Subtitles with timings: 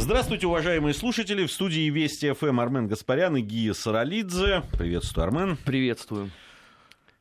[0.00, 1.44] Здравствуйте, уважаемые слушатели.
[1.44, 4.62] В студии Вести ФМ Армен Гаспарян и Гия Саралидзе.
[4.78, 5.56] Приветствую, Армен.
[5.56, 6.30] Приветствую.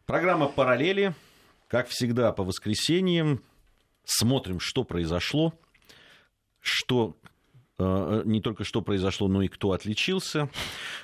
[0.05, 1.15] Программа «Параллели».
[1.67, 3.41] Как всегда, по воскресеньям.
[4.05, 5.55] Смотрим, что произошло,
[6.61, 7.17] что
[7.79, 10.47] э, не только что произошло, но и кто отличился.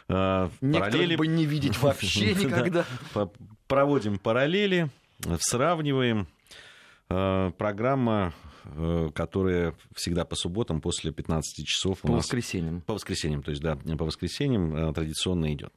[0.08, 1.16] Э, параллели...
[1.16, 2.86] бы не видеть вообще никогда.
[3.68, 4.92] Проводим параллели,
[5.40, 6.28] сравниваем.
[7.10, 8.32] Э, программа
[8.66, 12.00] Э, которая всегда по субботам после 15 часов.
[12.02, 12.82] По воскресеньям.
[12.82, 15.74] По воскресеньям, то есть, да, по воскресеньям э, традиционно идет.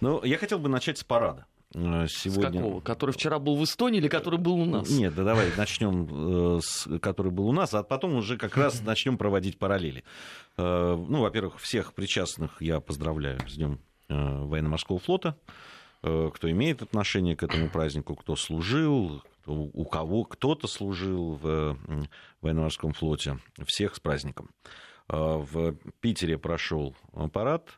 [0.00, 1.44] Но я хотел бы начать с парада.
[1.74, 2.60] Э, сегодня...
[2.60, 2.80] С какого?
[2.80, 4.88] Который вчера был в Эстонии или который был у нас?
[4.88, 9.18] Нет, да давай начнем с который был у нас, а потом уже как раз начнем
[9.18, 10.02] проводить параллели.
[10.56, 13.78] Ну, во-первых, всех причастных я поздравляю с Днем
[14.08, 15.36] военно-морского флота
[16.02, 21.76] кто имеет отношение к этому празднику, кто служил, у кого кто-то служил в
[22.40, 23.38] военно-морском флоте.
[23.64, 24.50] Всех с праздником.
[25.08, 26.94] А, в Питере прошел
[27.32, 27.68] парад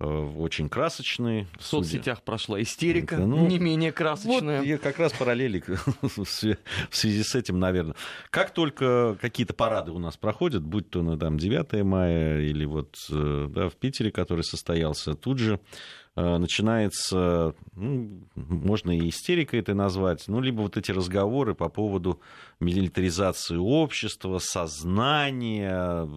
[0.00, 1.46] э, очень красочный.
[1.58, 4.58] В соцсетях прошла истерика, ну, не менее красочная.
[4.58, 5.62] Вот я как раз параллели
[6.02, 7.96] в связи с этим, наверное.
[8.30, 12.96] Как только какие-то парады у нас проходят, будь то ну, там, 9 мая или вот
[13.10, 15.60] э, да, в Питере, который состоялся, тут же
[16.07, 22.20] Э, начинается, ну, можно и истерикой это назвать, ну, либо вот эти разговоры по поводу
[22.60, 26.08] милитаризации общества, сознания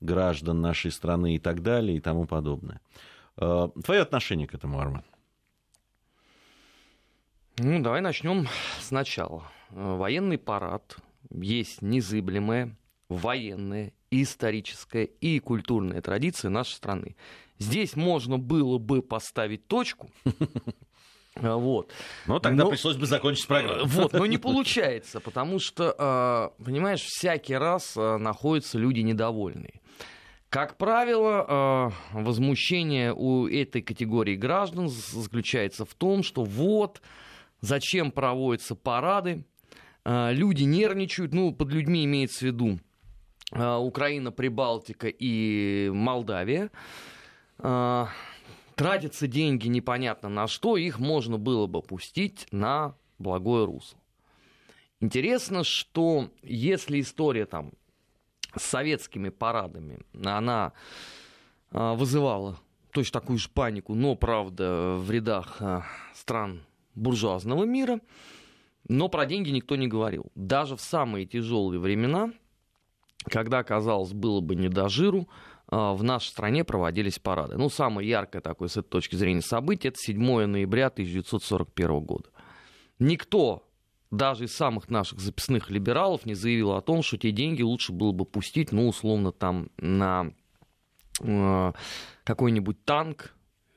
[0.00, 2.80] граждан нашей страны и так далее и тому подобное.
[3.36, 5.04] Э, твое отношение к этому, Арман?
[7.58, 8.46] Ну, давай начнем
[8.80, 9.50] сначала.
[9.70, 10.96] Э, военный парад
[11.30, 12.76] есть незыблемая
[14.10, 17.16] историческая и культурная традиция нашей страны.
[17.58, 20.10] Здесь можно было бы поставить точку,
[21.36, 21.92] вот.
[22.26, 23.86] Но тогда но, пришлось бы закончить программу.
[23.86, 29.80] Вот, но не получается, потому что, а, понимаешь, всякий раз а, находятся люди недовольные.
[30.48, 37.00] Как правило, а, возмущение у этой категории граждан заключается в том, что вот
[37.60, 39.44] зачем проводятся парады,
[40.04, 42.80] люди нервничают, ну, под людьми имеется в виду
[43.52, 46.70] Украина, Прибалтика и Молдавия.
[47.58, 48.08] А,
[48.76, 53.98] тратятся деньги непонятно на что, их можно было бы пустить на благое русло.
[55.00, 57.72] Интересно, что если история там
[58.56, 60.72] с советскими парадами, она
[61.72, 62.58] а, вызывала
[62.92, 65.60] точно такую же панику, но, правда, в рядах
[66.14, 66.62] стран
[66.94, 68.00] буржуазного мира,
[68.88, 70.26] но про деньги никто не говорил.
[70.34, 72.32] Даже в самые тяжелые времена,
[73.24, 75.28] когда, казалось, было бы не до жиру,
[75.68, 77.56] а, в нашей стране проводились парады.
[77.56, 82.30] Ну, самое яркое такое с этой точки зрения событие, это 7 ноября 1941 года.
[82.98, 83.68] Никто,
[84.10, 88.12] даже из самых наших записных либералов, не заявил о том, что те деньги лучше было
[88.12, 90.32] бы пустить, ну, условно, там, на
[91.20, 91.72] э,
[92.24, 93.34] какой-нибудь танк,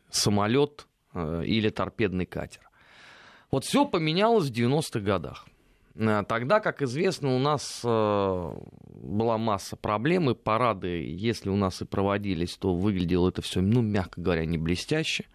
[0.10, 2.70] самолет э, или торпедный катер.
[3.52, 5.46] Вот все поменялось в 90-х годах.
[5.96, 8.56] Э, тогда, как известно, у нас э,
[8.88, 13.82] была масса проблем, и парады, если у нас и проводились, то выглядело это все, ну,
[13.82, 15.26] мягко говоря, не блестяще.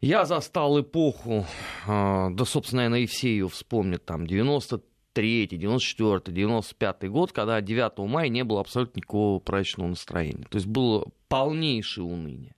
[0.00, 1.46] Я застал эпоху,
[1.86, 7.98] э, да, собственно, наверное, и все ее вспомнят, там, 93 94 95 год, когда 9
[8.08, 10.46] мая не было абсолютно никакого праздничного настроения.
[10.48, 12.54] То есть было полнейшее уныние.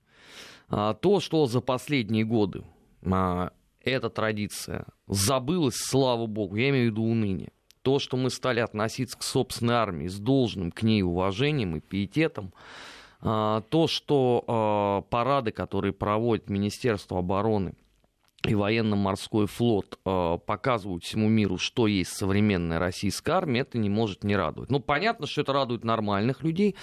[0.68, 2.62] А то, что за последние годы
[3.04, 3.50] а,
[3.82, 7.52] эта традиция забылась, слава богу, я имею в виду уныние.
[7.82, 12.52] То, что мы стали относиться к собственной армии с должным к ней уважением и пиететом,
[13.22, 17.74] а, то, что а, парады, которые проводит Министерство обороны
[18.46, 24.24] и военно-морской флот а, показывают всему миру, что есть современная российская армия, это не может
[24.24, 24.70] не радовать.
[24.70, 26.76] Ну, понятно, что это радует нормальных людей,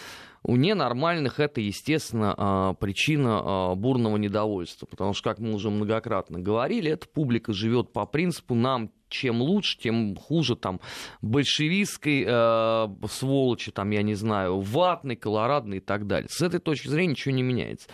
[0.44, 6.40] у ненормальных это, естественно, а, причина а, бурного недовольства, потому что, как мы уже многократно
[6.40, 10.82] говорили, эта публика живет по принципу «нам чем лучше, тем хуже там
[11.22, 16.28] большевистской э, сволочи, там, я не знаю, ватной, колорадной и так далее.
[16.30, 17.88] С этой точки зрения ничего не меняется.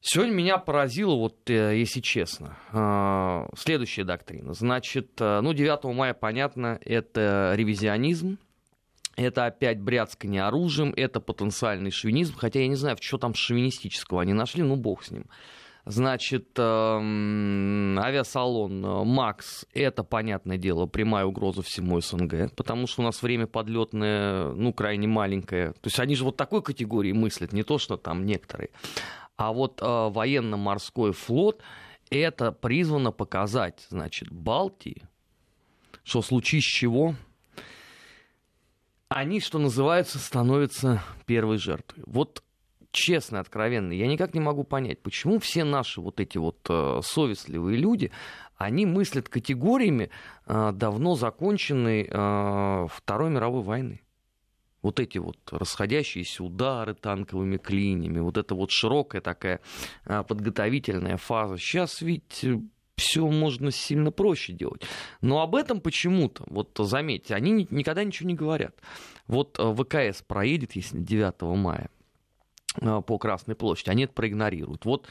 [0.00, 4.54] Сегодня меня поразило, вот э, если честно, э, следующая доктрина.
[4.54, 8.38] Значит, ну, 9 мая, понятно, это ревизионизм,
[9.16, 14.32] это опять бряцкание оружием, это потенциальный шовинизм, хотя я не знаю, что там шовинистического они
[14.32, 15.26] нашли, ну бог с ним.
[15.84, 23.04] Значит, эм, авиасалон э, «Макс»— это, понятное дело, прямая угроза всему СНГ, потому что у
[23.04, 25.72] нас время подлетное, ну, крайне маленькое.
[25.72, 28.70] То есть они же вот такой категории мыслят, не то, что там некоторые.
[29.36, 31.62] А вот э, военно-морской флот—
[32.10, 35.02] это призвано показать, значит, Балтии,
[36.04, 37.16] что в случае с чего
[39.14, 42.02] они, что называется, становятся первой жертвой.
[42.06, 42.42] Вот
[42.92, 47.78] честно, откровенно, я никак не могу понять, почему все наши вот эти вот э, совестливые
[47.78, 48.12] люди,
[48.56, 50.10] они мыслят категориями
[50.46, 54.00] э, давно законченной э, Второй мировой войны.
[54.82, 59.60] Вот эти вот расходящиеся удары танковыми клиньями, вот эта вот широкая такая
[60.04, 61.56] э, подготовительная фаза.
[61.56, 62.58] Сейчас ведь э,
[62.96, 64.82] все можно сильно проще делать.
[65.20, 68.74] Но об этом почему-то, вот заметьте, они никогда ничего не говорят.
[69.26, 71.90] Вот э, ВКС проедет, если 9 мая,
[72.80, 74.84] Э, по Красной площади, они это проигнорируют.
[74.84, 75.06] Вот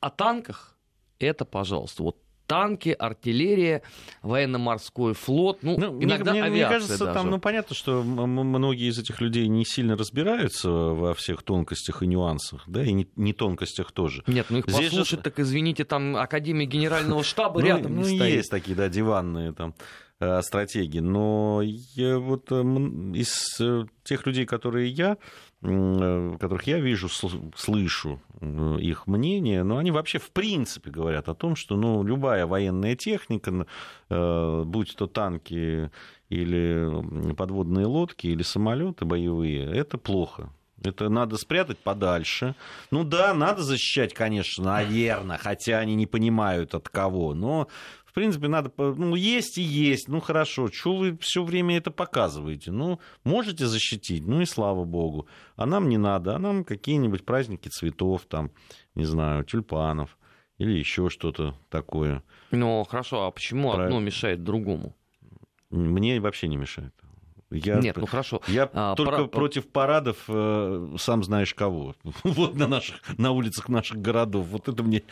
[0.00, 0.76] о танках
[1.18, 3.82] это, пожалуйста, вот танки, артиллерия,
[4.22, 7.18] военно-морской флот, ну, ну иногда мне, авиация мне кажется, даже.
[7.18, 12.06] там, ну, понятно, что многие из этих людей не сильно разбираются во всех тонкостях и
[12.06, 14.22] нюансах, да, и не, не тонкостях тоже.
[14.26, 15.24] Нет, ну их Здесь послушать, же...
[15.24, 18.34] так извините, там Академия Генерального штаба ну, рядом не ну, стоит.
[18.34, 19.74] есть такие, да, диванные там
[20.20, 22.62] э, стратегии, но я вот э,
[23.14, 23.60] из
[24.04, 30.18] тех людей, которые я Э, которых я вижу, слышу э, их мнение, но они вообще
[30.18, 33.66] в принципе говорят о том, что ну, любая военная техника,
[34.10, 35.90] э, будь то танки
[36.28, 40.50] или подводные лодки, или самолеты боевые, это плохо.
[40.82, 42.54] Это надо спрятать подальше.
[42.90, 47.32] Ну да, надо защищать, конечно, наверное, хотя они не понимают от кого.
[47.32, 47.68] Но
[48.14, 52.70] принципе, надо, ну, есть и есть, ну, хорошо, что вы все время это показываете?
[52.70, 55.26] Ну, можете защитить, ну, и слава богу.
[55.56, 58.50] А нам не надо, а нам какие-нибудь праздники цветов, там,
[58.94, 60.16] не знаю, тюльпанов
[60.58, 62.22] или еще что-то такое.
[62.50, 63.84] Ну, хорошо, а почему Про...
[63.84, 64.96] одно мешает другому?
[65.70, 66.94] Мне вообще не мешает.
[67.54, 68.40] Я, Нет, ну хорошо.
[68.48, 69.26] Я а, только пара...
[69.26, 71.94] против парадов, э, сам знаешь кого.
[72.24, 74.46] Вот на наших, на улицах наших городов.
[74.48, 75.02] Вот это мне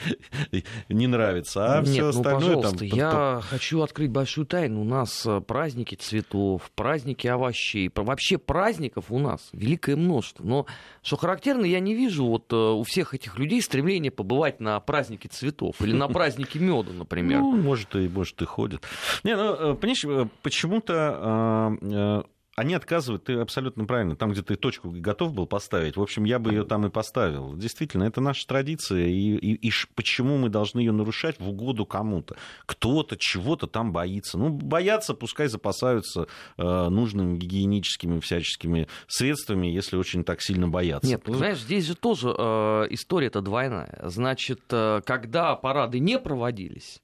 [0.89, 1.79] не нравится.
[1.79, 2.89] А Нет, все ну, остальное пожалуйста, там...
[2.89, 4.81] Я хочу открыть большую тайну.
[4.81, 7.91] У нас э, праздники цветов, праздники овощей.
[7.95, 10.45] Вообще праздников у нас великое множество.
[10.45, 10.67] Но
[11.03, 15.29] что характерно, я не вижу вот э, у всех этих людей стремления побывать на празднике
[15.29, 17.41] цветов или на празднике меда, например.
[17.41, 18.83] Ну, может, и, может, и ходят.
[19.25, 22.25] Не, ну, понимаешь, почему-то а,
[22.55, 26.39] они отказывают, ты абсолютно правильно, там, где ты точку готов был поставить, в общем, я
[26.39, 27.57] бы ее там и поставил.
[27.57, 32.37] Действительно, это наша традиция, и, и, и почему мы должны ее нарушать в угоду кому-то?
[32.67, 34.37] Кто-то чего-то там боится.
[34.37, 36.27] Ну, боятся, пускай запасаются
[36.59, 41.09] э, нужными гигиеническими всяческими средствами, если очень так сильно боятся.
[41.09, 43.99] Нет, ну, знаешь, здесь же тоже э, история-то двойная.
[44.05, 47.01] Значит, э, когда парады не проводились,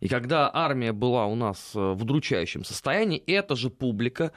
[0.00, 4.32] и когда армия была у нас э, в удручающем состоянии, эта же публика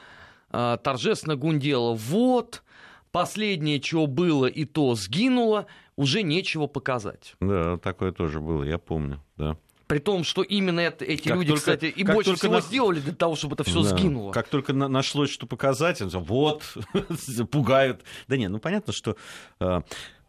[0.51, 1.94] торжественно гундела.
[1.94, 2.63] Вот,
[3.12, 7.36] последнее, что было, и то сгинуло, уже нечего показать.
[7.39, 9.57] Да, такое тоже было, я помню, да.
[9.88, 12.62] При том, что именно это, эти как люди, только, кстати, и больше всего на...
[12.62, 13.89] сделали для того, чтобы это все да.
[13.89, 14.31] сгинуло.
[14.31, 16.63] Как только на, нашлось, что показать, вот,
[17.51, 18.01] пугают.
[18.30, 19.18] Да нет, ну понятно, что...
[19.59, 19.83] А,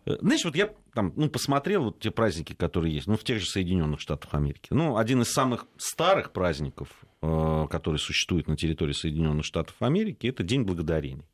[0.04, 3.46] знаешь, вот я там, ну, посмотрел вот те праздники, которые есть, ну, в тех же
[3.46, 4.68] Соединенных Штатах Америки.
[4.70, 10.42] Ну, один из самых старых праздников, э, который существует на территории Соединенных Штатов Америки, это
[10.42, 11.24] День Благодарения.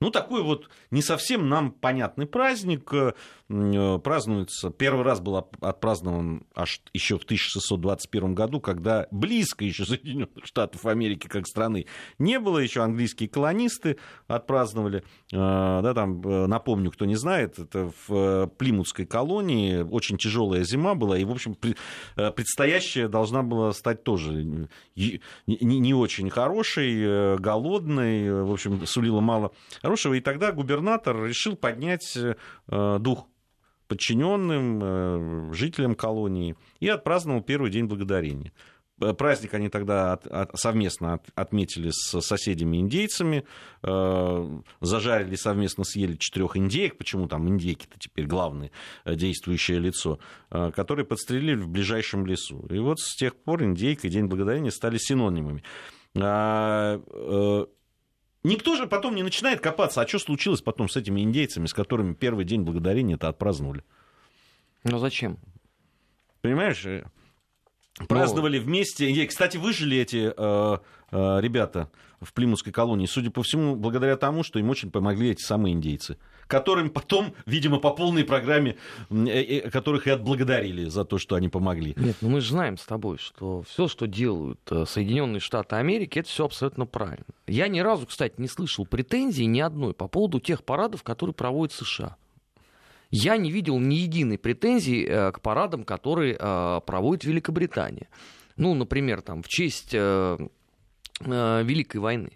[0.00, 2.90] Ну, такой вот не совсем нам понятный праздник.
[2.94, 3.12] Э,
[3.50, 10.30] э, празднуется, первый раз был отпразднован аж еще в 1621 году, когда близко еще Соединенных
[10.44, 11.84] Штатов Америки как страны
[12.18, 15.04] не было, еще английские колонисты отпраздновали.
[15.34, 21.18] Э, да, там, напомню, кто не знает, это в Плимутской колонии очень тяжелая зима была,
[21.18, 21.58] и, в общем,
[22.14, 24.46] предстоящая должна была стать тоже
[25.46, 29.52] не очень хорошей, голодной, в общем, сулила мало
[29.90, 30.14] хорошего.
[30.14, 33.26] И тогда губернатор решил поднять э, дух
[33.88, 38.52] подчиненным, э, жителям колонии и отпраздновал первый день благодарения.
[39.00, 43.44] Э, праздник они тогда от, от, совместно от, отметили с соседями-индейцами,
[43.82, 48.70] э, зажарили совместно, съели четырех индейок, почему там индейки-то теперь главное
[49.04, 50.20] действующее лицо,
[50.52, 52.64] э, которые подстрелили в ближайшем лесу.
[52.70, 55.64] И вот с тех пор индейка и День Благодарения стали синонимами.
[56.16, 57.66] А, э,
[58.42, 62.14] Никто же потом не начинает копаться, а что случилось потом с этими индейцами, с которыми
[62.14, 63.84] первый день благодарения это отпраздновали.
[64.84, 65.38] Ну зачем?
[66.40, 67.04] Понимаешь, э,
[68.08, 68.64] праздновали Но...
[68.64, 69.10] вместе.
[69.10, 70.78] И, кстати, выжили эти э,
[71.10, 71.90] э, ребята
[72.20, 76.16] в Плимутской колонии, судя по всему, благодаря тому, что им очень помогли эти самые индейцы
[76.50, 78.76] которым потом, видимо, по полной программе,
[79.08, 81.94] э, э, которых и отблагодарили за то, что они помогли.
[81.96, 86.18] Нет, ну мы же знаем с тобой, что все, что делают э, Соединенные Штаты Америки,
[86.18, 87.24] это все абсолютно правильно.
[87.46, 91.72] Я ни разу, кстати, не слышал претензий ни одной по поводу тех парадов, которые проводят
[91.72, 92.16] США.
[93.12, 98.08] Я не видел ни единой претензии к парадам, которые проводит Великобритания.
[98.56, 99.96] Ну, например, там, в честь
[101.20, 102.30] Великой войны.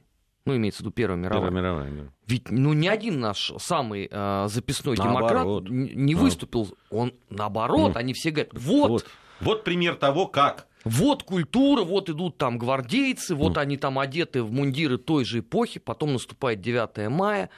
[0.46, 1.50] Ну, имеется в виду Первая мировая.
[1.50, 2.02] Первая мировая, да.
[2.26, 5.64] Ведь ну, ни один наш самый э, записной Наоборот.
[5.64, 6.76] демократ не выступил.
[6.90, 7.98] Он наоборот, Ну.
[7.98, 9.06] они все говорят, вот, Вот.
[9.40, 10.66] Вот пример того, как.
[10.84, 15.80] вот культура, вот идут там гвардейцы, вот они там одеты в мундиры той же эпохи,
[15.80, 17.48] потом наступает 9 мая.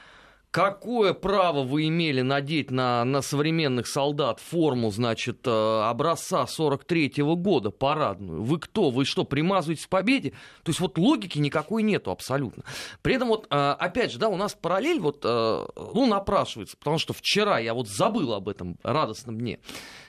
[0.57, 7.71] Какое право вы имели надеть на, на современных солдат форму, значит, э, образца 43-го года,
[7.71, 8.43] парадную?
[8.43, 8.89] Вы кто?
[8.89, 10.31] Вы что, примазываетесь к победе?
[10.63, 12.65] То есть вот логики никакой нету абсолютно.
[13.03, 16.97] При этом вот, э, опять же, да, у нас параллель вот, э, ну, напрашивается, потому
[16.97, 19.59] что вчера я вот забыл об этом радостном дне.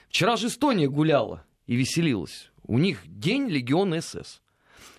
[0.08, 2.50] Вчера же Эстония гуляла и веселилась.
[2.66, 4.40] У них день легиона СС.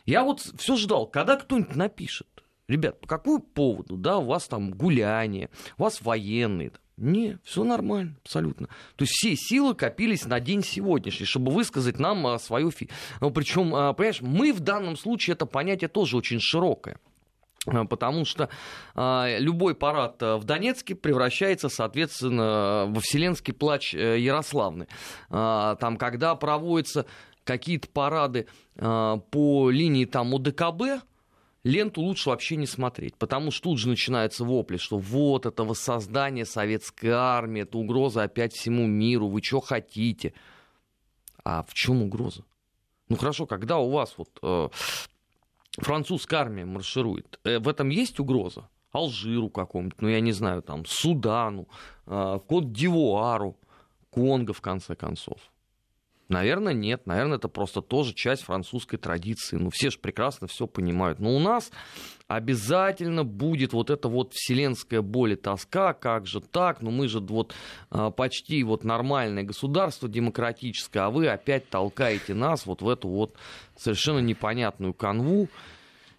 [0.05, 2.27] Я вот все ждал, когда кто-нибудь напишет.
[2.69, 5.49] Ребят, по какому поводу, да, у вас там гуляние,
[5.79, 6.71] у вас военные.
[6.97, 8.67] Не, все нормально, абсолютно.
[8.95, 12.89] То есть все силы копились на день сегодняшний, чтобы высказать нам а, свою фи.
[13.21, 16.99] Ну, причем, а, понимаешь, мы в данном случае это понятие тоже очень широкое.
[17.65, 18.49] А, Потому что
[18.93, 24.87] а, любой парад а, в Донецке превращается, соответственно, во вселенский плач э, Ярославны.
[25.31, 27.07] А, Там, когда проводятся
[27.45, 28.45] какие-то парады
[28.77, 31.01] а, по линии там УДКБ,
[31.63, 36.45] ленту лучше вообще не смотреть, потому что тут же начинаются вопли, что вот это воссоздание
[36.45, 40.33] советской армии, это угроза опять всему миру, вы что хотите?
[41.43, 42.43] А в чем угроза?
[43.09, 44.69] Ну хорошо, когда у вас вот э,
[45.77, 48.69] французская армия марширует, э, в этом есть угроза?
[48.91, 51.67] Алжиру какому-нибудь, ну я не знаю, там, Судану,
[52.07, 53.57] э, Кот-Дивуару,
[54.09, 55.39] Конго, в конце концов.
[56.29, 57.07] Наверное, нет.
[57.07, 59.57] Наверное, это просто тоже часть французской традиции.
[59.57, 61.19] Ну, все же прекрасно все понимают.
[61.19, 61.71] Но у нас
[62.27, 65.93] обязательно будет вот эта вот вселенская боль и тоска.
[65.93, 66.83] Как же так?
[66.83, 67.55] Ну, мы же вот
[67.89, 73.33] а, почти вот нормальное государство демократическое, а вы опять толкаете нас вот в эту вот
[73.75, 75.49] совершенно непонятную канву.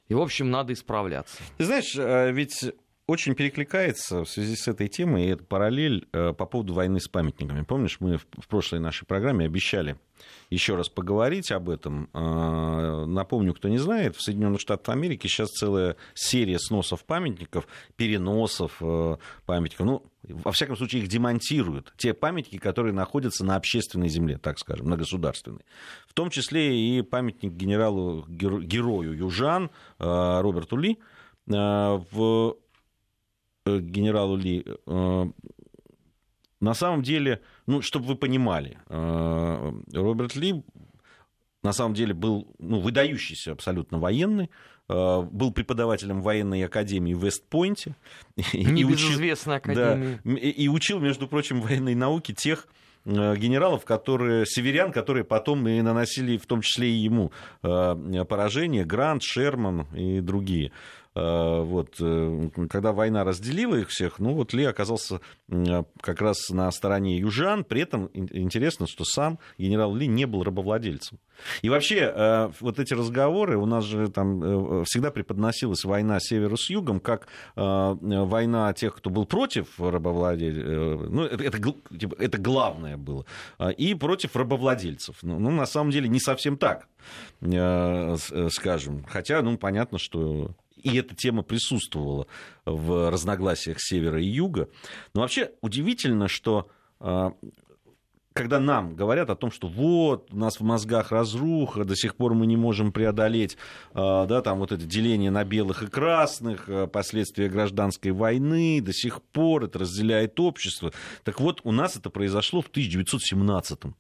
[0.09, 1.37] И, в общем, надо исправляться.
[1.57, 2.73] Ты знаешь, э, ведь
[3.11, 7.09] очень перекликается в связи с этой темой, и это параллель э, по поводу войны с
[7.09, 7.63] памятниками.
[7.63, 9.97] Помнишь, мы в прошлой нашей программе обещали
[10.49, 12.09] еще раз поговорить об этом.
[12.15, 18.77] Э, Напомню, кто не знает, в Соединенных Штатах Америки сейчас целая серия сносов памятников, переносов
[18.81, 19.87] э, памятников.
[19.87, 21.93] Ну, во всяком случае, их демонтируют.
[21.97, 25.65] Те памятники, которые находятся на общественной земле, так скажем, на государственной.
[26.07, 30.99] В том числе и памятник генералу, геро- герою Южан Роберту Ли
[31.49, 32.55] в
[33.77, 35.27] э, генералу Ли, э,
[36.61, 40.63] на самом деле, ну, чтобы вы понимали, э, Роберт Ли
[41.63, 44.51] на самом деле был ну, выдающийся абсолютно военный,
[44.89, 47.95] был преподавателем военной академии в Вестпойнте.
[48.37, 50.21] и учил- Небезызвестная да, академия.
[50.25, 52.67] м- и учил, между прочим, военной науке тех
[53.05, 57.31] генералов, которые, северян, которые потом и наносили, в том числе и ему,
[57.63, 60.73] поражение, Грант, Шерман и другие.
[61.17, 65.21] Э, Вот, э, когда война разделила их всех, ну вот Ли оказался
[66.01, 70.45] как раз на стороне южан, при этом ин- интересно, что сам генерал Ли не был
[70.45, 71.19] рабовладельцем.
[71.63, 76.71] И вообще, э, вот эти разговоры, у нас же там всегда преподносилась война севера с
[76.71, 77.27] югом, как
[77.57, 83.25] война тех, кто был против рабовладельцев, ну, это, это, типа, это главное было,
[83.59, 85.17] а, и против рабовладельцев.
[85.23, 86.87] Ну, ну, на самом деле, не совсем так,
[88.51, 89.05] скажем.
[89.09, 92.27] Хотя, ну, понятно, что и эта тема присутствовала
[92.65, 94.69] в разногласиях севера и юга.
[95.15, 96.69] Но вообще удивительно, что
[97.01, 97.31] э,
[98.33, 102.35] когда нам говорят о том, что вот у нас в мозгах разруха, до сих пор
[102.35, 103.57] мы не можем преодолеть,
[103.93, 108.93] э, да, там вот это деление на белых и красных, э, последствия гражданской войны, до
[108.93, 110.93] сих пор это разделяет общество.
[111.25, 113.95] Так вот, у нас это произошло в 1917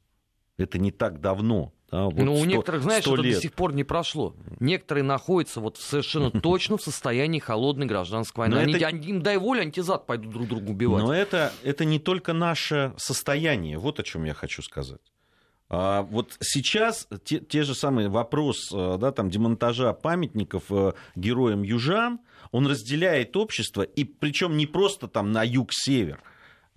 [0.58, 1.72] Это не так давно.
[1.90, 3.35] Да, вот Но Ну, у 100 некоторых, знаешь, 100 это лет.
[3.37, 4.35] до сих пор не прошло.
[4.61, 8.61] Некоторые находятся вот совершенно точно в состоянии холодной гражданской войны.
[8.61, 11.02] Они, это- они, им дай волю, антизад пойдут друг друга убивать.
[11.02, 15.00] Но это, это не только наше состояние, вот о чем я хочу сказать.
[15.73, 21.62] А вот сейчас те, те же самые вопрос э, да, там, демонтажа памятников э, героям
[21.62, 22.18] южан,
[22.50, 26.20] он разделяет общество, и причем не просто там на юг-север,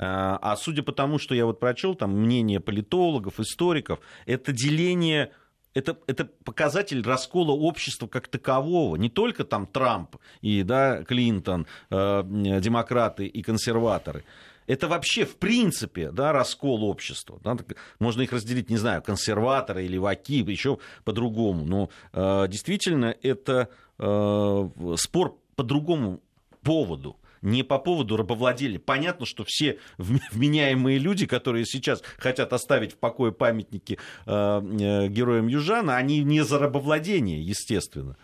[0.03, 5.31] а а судя по тому, что я вот прочел, там мнение политологов, историков, это деление
[5.73, 8.95] это, это показатель раскола общества как такового.
[8.95, 14.23] Не только там Трамп и да, Клинтон, э, демократы и консерваторы.
[14.67, 17.39] Это вообще, в принципе, да, раскол общества.
[17.43, 17.57] Да,
[17.99, 21.65] можно их разделить, не знаю, консерваторы или ваки, еще по-другому.
[21.65, 26.21] Но э, действительно, это э, спор по другому
[26.61, 28.79] поводу не по поводу рабовладения.
[28.79, 35.07] Понятно, что все вм- вменяемые люди, которые сейчас хотят оставить в покое памятники э, э,
[35.09, 38.17] героям Южана, они не за рабовладение, естественно.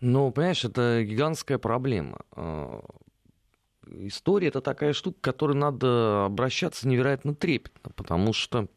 [0.00, 2.18] Ну, понимаешь, это гигантская проблема.
[2.32, 2.80] А,
[4.00, 8.68] история это такая штука, к которой надо обращаться невероятно трепетно, потому что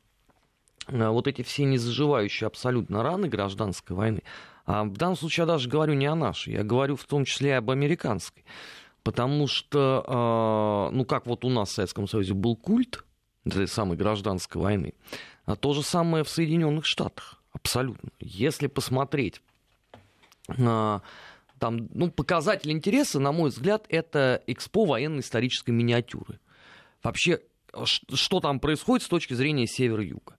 [0.87, 4.23] вот эти все незаживающие абсолютно раны гражданской войны,
[4.65, 7.49] а в данном случае я даже говорю не о нашей, я говорю в том числе
[7.49, 8.43] и об американской.
[9.07, 13.05] Потому что, а, ну как вот у нас в Советском Союзе был культ
[13.45, 14.95] этой самой гражданской войны,
[15.45, 17.41] а то же самое в Соединенных Штатах.
[17.53, 18.09] Абсолютно.
[18.19, 19.41] Если посмотреть
[20.45, 26.41] там, ну, показатель интереса, на мой взгляд, это экспо военно-исторической миниатюры.
[27.01, 27.39] Вообще,
[27.85, 30.36] что там происходит с точки зрения севера-юга?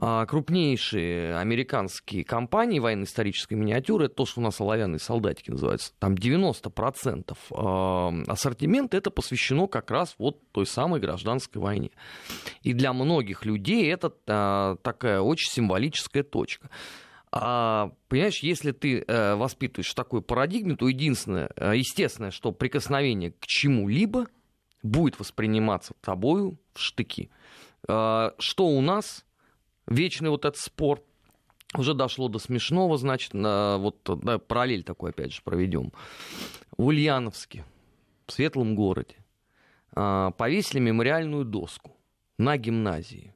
[0.00, 6.14] А, крупнейшие американские компании военно-исторической миниатюры, это то, что у нас оловянные солдатики называются, там
[6.14, 11.90] 90% а, ассортимента это посвящено как раз вот той самой гражданской войне.
[12.62, 16.70] И для многих людей это а, такая очень символическая точка.
[17.32, 23.46] А, понимаешь, если ты а, воспитываешь в такой парадигме, то единственное, естественное, что прикосновение к
[23.46, 24.28] чему-либо
[24.84, 27.30] будет восприниматься тобою в штыки.
[27.82, 29.24] Что у нас
[29.88, 31.02] вечный вот этот спор.
[31.74, 35.92] Уже дошло до смешного, значит, на, вот да, параллель такой опять же проведем.
[36.76, 37.64] В Ульяновске,
[38.26, 39.16] в светлом городе,
[39.92, 41.96] а, повесили мемориальную доску
[42.38, 43.34] на гимназии.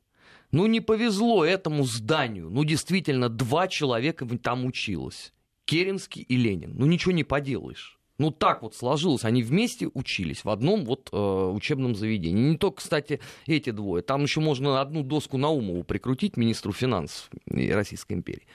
[0.50, 2.50] Ну, не повезло этому зданию.
[2.50, 5.32] Ну, действительно, два человека там училось.
[5.64, 6.74] Керенский и Ленин.
[6.76, 7.98] Ну, ничего не поделаешь.
[8.18, 9.24] Ну, так вот сложилось.
[9.24, 12.50] Они вместе учились в одном вот э, учебном заведении.
[12.50, 14.02] Не только, кстати, эти двое.
[14.02, 18.46] Там еще можно одну доску Наумову прикрутить, министру финансов Российской империи.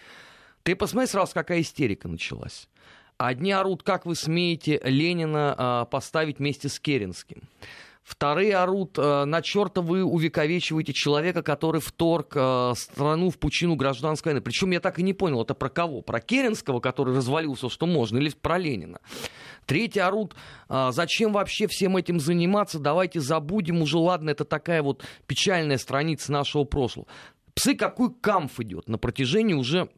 [0.64, 2.68] Ты посмотри сразу, какая истерика началась.
[3.18, 7.42] Одни орут, как вы смеете Ленина э, поставить вместе с Керенским.
[8.08, 14.32] Вторые орут, э, на черта вы увековечиваете человека, который вторг э, страну в пучину гражданской
[14.32, 14.42] войны.
[14.42, 16.02] Причем я так и не понял, это про кого?
[16.02, 19.00] Про Керенского, который развалился, что можно, или про Ленина?
[19.68, 20.34] Третьи орут,
[20.70, 26.32] «А зачем вообще всем этим заниматься, давайте забудем уже, ладно, это такая вот печальная страница
[26.32, 27.08] нашего прошлого.
[27.54, 29.90] Псы какой камф идет на протяжении уже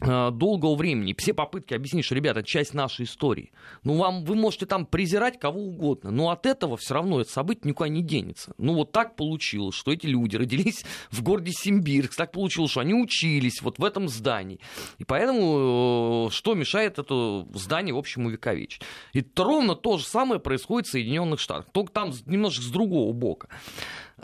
[0.00, 1.14] долгого времени.
[1.16, 3.52] Все попытки объяснить, что, ребята, часть нашей истории.
[3.84, 7.68] Ну, вам, вы можете там презирать кого угодно, но от этого все равно это событие
[7.68, 8.54] никуда не денется.
[8.58, 12.94] Ну, вот так получилось, что эти люди родились в городе Симбирск, так получилось, что они
[12.94, 14.58] учились вот в этом здании.
[14.98, 18.82] И поэтому э, что мешает это здание, в общем, увековечить?
[19.12, 23.48] И ровно то же самое происходит в Соединенных Штатах, только там немножко с другого бока.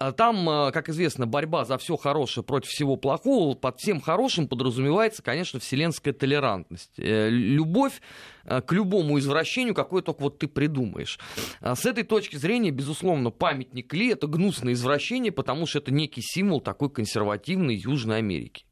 [0.00, 3.54] А там, э, как известно, борьба за все хорошее против всего плохого.
[3.54, 6.98] Под всем хорошим подразумевается, конечно, вселенская толерантность.
[6.98, 8.00] Э, любовь
[8.44, 11.18] э, к любому извращению, какое только вот ты придумаешь.
[11.60, 16.22] А с этой точки зрения, безусловно, памятник Ли— это гнусное извращение, потому что это некий
[16.22, 18.64] символ такой консервативной Южной Америки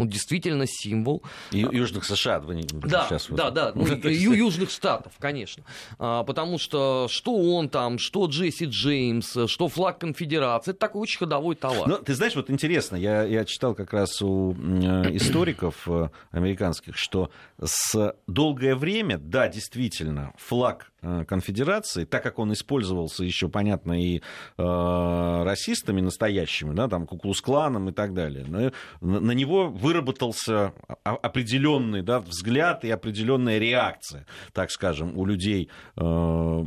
[0.00, 1.22] он действительно символ.
[1.50, 3.54] Ю- южных США, вы не да, сейчас да, вот...
[3.54, 5.64] да, ну, ю- южных штатов, конечно,
[5.98, 11.18] а, потому что что он там, что Джесси Джеймс, что флаг конфедерации, это такой очень
[11.18, 11.88] ходовой товар.
[11.88, 16.96] Ну, ты знаешь, вот интересно, я, я читал как раз у э, историков э, американских,
[16.96, 17.30] что
[17.62, 24.18] с долгое время, да, действительно, флаг Э, конфедерации, так как он использовался еще, понятно, и
[24.18, 24.22] э,
[24.58, 30.72] расистами настоящими, да, там, Куклус-кланом и так далее, на, на него выработался
[31.04, 36.02] определенный да, взгляд и определенная реакция, так скажем, у людей э,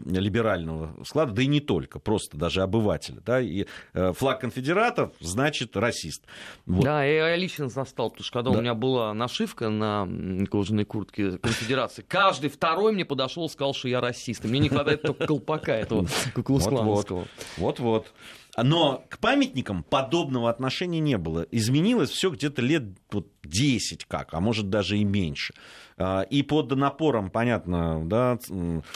[0.06, 3.22] либерального склада, да и не только, просто даже обывателя.
[3.26, 6.26] Да, и э, флаг конфедератов значит расист.
[6.66, 6.84] Вот.
[6.84, 8.58] Да, я лично застал, потому что когда да.
[8.58, 10.08] у меня была нашивка на
[10.50, 14.50] кожаной куртке конфедерации, каждый второй мне подошел и сказал, что я расист расистом.
[14.50, 17.28] Мне не хватает только колпака этого куклусклановского.
[17.58, 18.12] Вот-вот.
[18.56, 21.46] Но к памятникам подобного отношения не было.
[21.52, 25.54] Изменилось все где-то лет вот, 10 как, а может даже и меньше.
[25.98, 28.38] А, и под напором, понятно, да,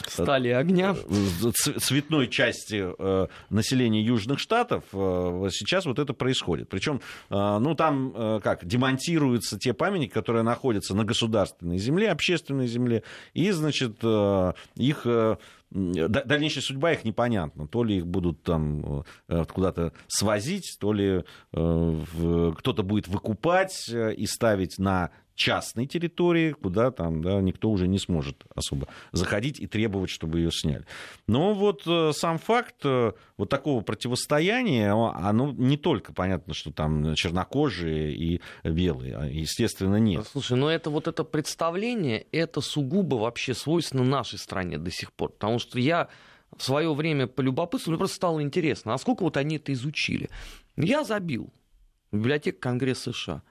[0.06, 0.94] стали огня
[1.78, 6.68] цветной части э, населения Южных Штатов э, сейчас вот это происходит.
[6.68, 13.02] Причем, э, ну там как демонтируются те памятники, которые находятся на государственной земле, общественной земле,
[13.34, 14.02] и значит
[14.76, 15.06] их
[15.70, 17.68] дальнейшая судьба их непонятна.
[17.68, 25.10] То ли их будут там куда-то свозить, то ли кто-то будет выкупать и ставить на
[25.38, 30.50] частной территории, куда там да, никто уже не сможет особо заходить и требовать, чтобы ее
[30.50, 30.84] сняли.
[31.28, 37.14] Но вот э, сам факт э, вот такого противостояния, оно не только понятно, что там
[37.14, 40.26] чернокожие и белые, а, естественно, нет.
[40.30, 45.30] Слушай, но это вот это представление, это сугубо вообще свойственно нашей стране до сих пор,
[45.30, 46.08] потому что я
[46.56, 50.30] в свое время по любопытству, мне просто стало интересно, а сколько вот они это изучили?
[50.76, 51.52] Я забил
[52.10, 53.42] в библиотеку Конгресса США.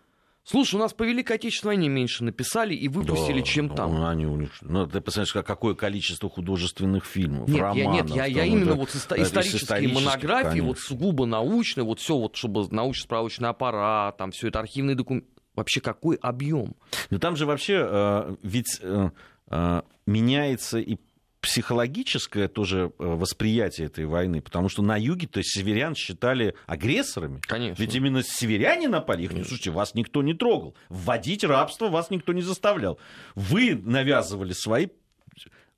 [0.50, 4.06] Слушай, у нас по Великой Отечественной войне меньше написали и выпустили, Да, чем ну, там.
[4.06, 4.52] Они у них...
[4.62, 8.06] Ну, ты посмотришь, как- какое количество художественных фильмов, Нет, я, романов.
[8.08, 10.88] нет, я, я именно вот исто- исторические монографии, вот конечно.
[10.88, 15.28] сугубо научные, вот все вот, чтобы научно-справочный аппарат, там все это архивные документы.
[15.54, 16.76] Вообще какой объем?
[17.10, 19.10] Но там же вообще э, ведь э,
[19.50, 20.98] э, меняется и
[21.42, 27.40] психологическое тоже э, восприятие этой войны, потому что на юге, то есть северян считали агрессорами.
[27.42, 27.82] Конечно.
[27.82, 30.76] Ведь именно северяне напали, их, не слушайте, вас никто не трогал.
[30.90, 33.00] Вводить рабство вас никто не заставлял.
[33.36, 34.88] Вы навязывали свои...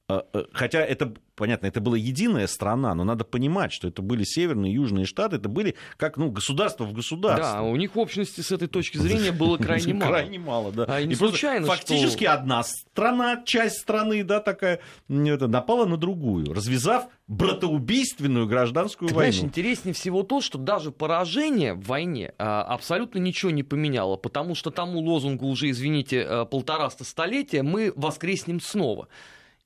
[0.07, 4.25] э, э, Хотя это, понятно, это была единая страна, но надо понимать, что это были
[4.25, 7.45] северные и южные штаты, это были как ну, государство в государстве.
[7.45, 10.09] Да, у них в общности с этой точки зрения было крайне мало.
[10.09, 10.83] Крайне мало, да.
[10.83, 15.95] А не И просто случайно, фактически одна страна, часть страны, да, такая, это, напала на
[15.95, 19.31] другую, развязав братоубийственную гражданскую Ты войну.
[19.31, 24.55] знаешь, интереснее всего то, что даже поражение в войне а, абсолютно ничего не поменяло, потому
[24.55, 29.07] что тому лозунгу уже, извините, а, полтораста столетия мы воскреснем снова.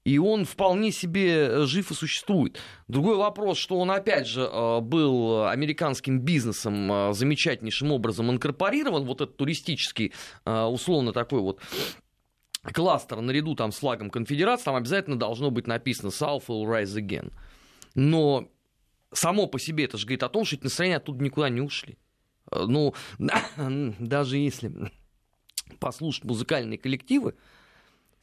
[0.03, 2.59] И он вполне себе э, жив и существует.
[2.89, 9.21] Другой вопрос, что он опять же э, был американским бизнесом э, замечательнейшим образом инкорпорирован, вот
[9.21, 10.13] этот туристический,
[10.45, 11.61] условно такой вот
[12.63, 17.31] кластер наряду там с флагом конфедерации, там обязательно должно быть написано «South will rise again».
[17.95, 18.49] Но
[19.13, 21.97] само по себе это же говорит о том, что эти настроения оттуда никуда не ушли.
[22.51, 22.93] Ну,
[23.99, 24.91] даже если
[25.79, 27.35] послушать музыкальные коллективы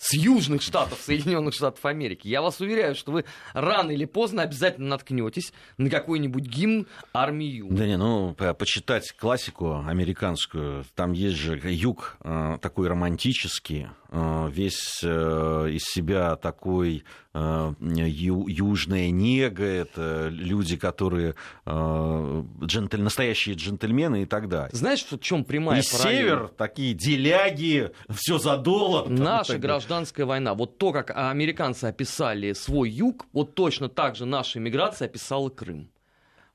[0.01, 4.89] с южных штатов Соединенных Штатов Америки, я вас уверяю, что вы рано или поздно обязательно
[4.89, 7.75] наткнетесь на какой-нибудь гимн армии Юга.
[7.77, 15.01] Да не, ну, по- почитать классику американскую, там есть же юг э, такой романтический, весь
[15.05, 24.27] э, из себя такой э, южная нега, это люди, которые э, джентль- настоящие джентльмены и
[24.27, 24.71] так далее.
[24.73, 26.17] Знаешь, в чем прямая И параллель?
[26.19, 29.09] север, такие деляги, все за доллар.
[29.09, 30.55] Наша гражданская война.
[30.55, 35.89] Вот то, как американцы описали свой юг, вот точно так же наша иммиграция описала Крым.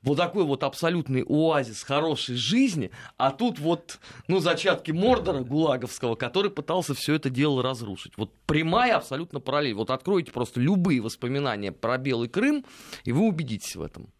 [0.06, 6.52] Вот такой вот абсолютный оазис хорошей жизни, а тут вот, ну, зачатки Мордора Гулаговского, который
[6.52, 8.12] пытался все это дело разрушить.
[8.16, 9.74] Вот прямая абсолютно параллель.
[9.74, 12.64] Вот откройте просто любые воспоминания про Белый Крым,
[13.02, 14.12] и вы убедитесь в этом.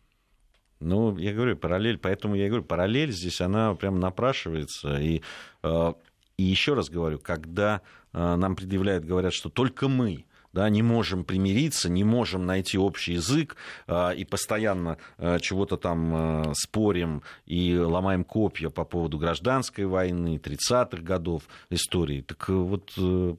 [0.81, 4.99] Ну, я говорю, параллель, поэтому я говорю, параллель здесь, она прям напрашивается.
[5.01, 5.22] И,
[5.62, 5.92] э,
[6.37, 7.81] и еще раз говорю, когда
[8.12, 10.26] э, нам предъявляют, говорят, что только мы
[10.57, 16.14] да, не можем примириться, не можем найти общий язык э, и постоянно э, чего-то там
[16.14, 22.23] э, спорим и ломаем копья по поводу гражданской войны, 30-х годов истории.
[22.23, 23.35] Так э, вот, э,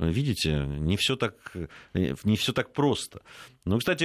[0.00, 3.22] видите, не все так, э, не все так просто.
[3.64, 4.04] Ну, кстати,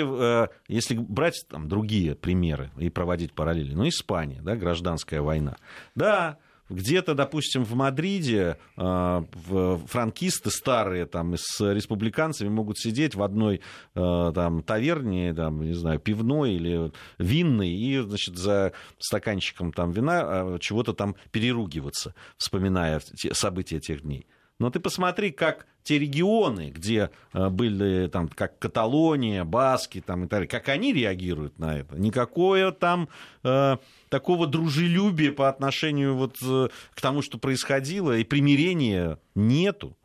[0.71, 5.57] если брать там другие примеры и проводить параллели, ну, Испания, да, гражданская война.
[5.93, 6.37] Да,
[6.69, 13.61] где-то, допустим, в Мадриде в- франкисты старые там с республиканцами могут сидеть в одной
[13.95, 20.23] э, там таверне, там, не знаю, пивной или винной и, значит, за стаканчиком там вина
[20.23, 23.01] э, чего-то там переругиваться, вспоминая
[23.33, 24.27] события тех дней.
[24.59, 30.23] Но ты посмотри, как те регионы, где э, были там, как Каталония, Баски там, и
[30.23, 31.95] так далее, как они реагируют на это.
[31.99, 33.09] Никакое там
[33.43, 33.77] э,
[34.09, 39.97] такого дружелюбия по отношению вот, э, к тому, что происходило, и примирения нету.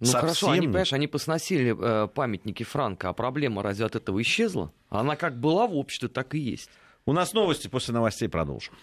[0.00, 4.22] Ну Совсем хорошо, они, понимаешь, они посносили э, памятники Франка, а проблема разве от этого
[4.22, 4.72] исчезла?
[4.88, 6.70] Она как была в обществе, так и есть.
[7.04, 8.74] У нас новости, после новостей продолжим.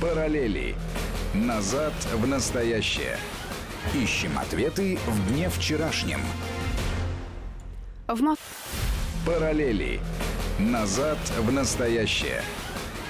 [0.00, 0.74] Параллели.
[1.34, 3.16] Назад в настоящее.
[3.94, 6.20] Ищем ответы в дне вчерашнем.
[8.06, 8.38] В Мос-
[9.26, 10.00] Параллели.
[10.58, 12.42] Назад в настоящее.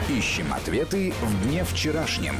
[0.08, 2.34] Ищем ответы в дне вчерашнем.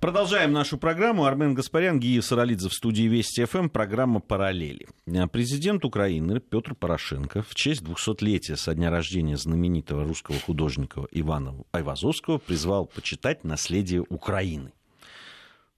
[0.00, 1.24] Продолжаем нашу программу.
[1.24, 3.68] Армен Гаспарян, Гия Саралидзе в студии Вести ФМ.
[3.70, 4.86] Программа «Параллели».
[5.32, 12.36] Президент Украины Петр Порошенко в честь 200-летия со дня рождения знаменитого русского художника Ивана Айвазовского
[12.36, 14.72] призвал почитать наследие Украины.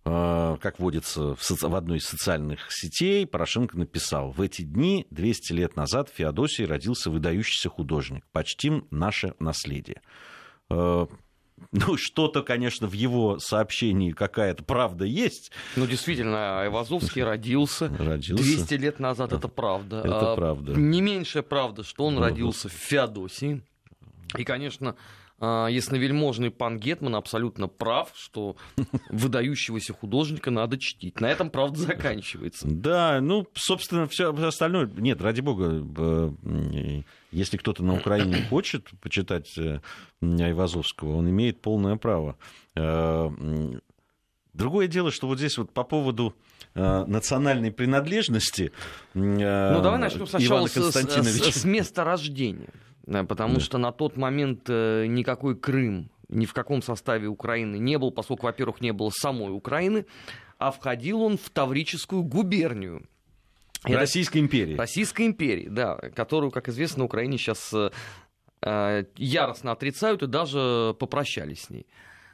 [0.08, 5.06] Э, Как водится в соци- в одной из социальных сетей, Порошенко написал, в эти дни,
[5.10, 8.24] 200 лет назад, в Феодосии родился выдающийся художник.
[8.32, 10.00] Почтим наше наследие.
[10.70, 11.06] Э,
[11.72, 15.50] Ну, что-то, конечно, в его сообщении какая-то правда есть.
[15.74, 18.42] Ну, действительно, Айвазовский родился, Родился.
[18.44, 20.00] 200 лет назад, это правда.
[20.00, 20.74] Это А, правда.
[20.74, 23.62] Не меньшая правда, что он родился в Феодосии.
[24.36, 24.96] И, конечно, а,
[25.40, 28.56] ясновельможный пан Гетман абсолютно прав, что
[29.10, 31.20] выдающегося художника надо чтить.
[31.20, 32.66] На этом, правда, заканчивается.
[32.68, 34.86] Да, ну, собственно, все остальное...
[34.86, 39.80] Нет, ради бога, э, если кто-то на Украине хочет почитать э,
[40.22, 42.36] Айвазовского, он имеет полное право.
[42.74, 43.28] Э,
[44.54, 46.34] Другое дело, что вот здесь вот по поводу
[46.74, 48.72] э, национальной принадлежности
[49.12, 52.70] э, Ну, давай начнем сначала Ивана с, с- с места рождения.
[53.06, 53.60] Да, Потому Да.
[53.60, 58.46] что на тот момент э, никакой Крым ни в каком составе Украины не был, поскольку,
[58.46, 60.06] во-первых, не было самой Украины,
[60.58, 63.06] а входил он в Таврическую губернию.
[63.84, 64.74] Это Российской империи.
[64.74, 71.70] Российской империи, да, которую, как известно, Украине сейчас э, яростно отрицают и даже попрощались с
[71.70, 71.86] ней.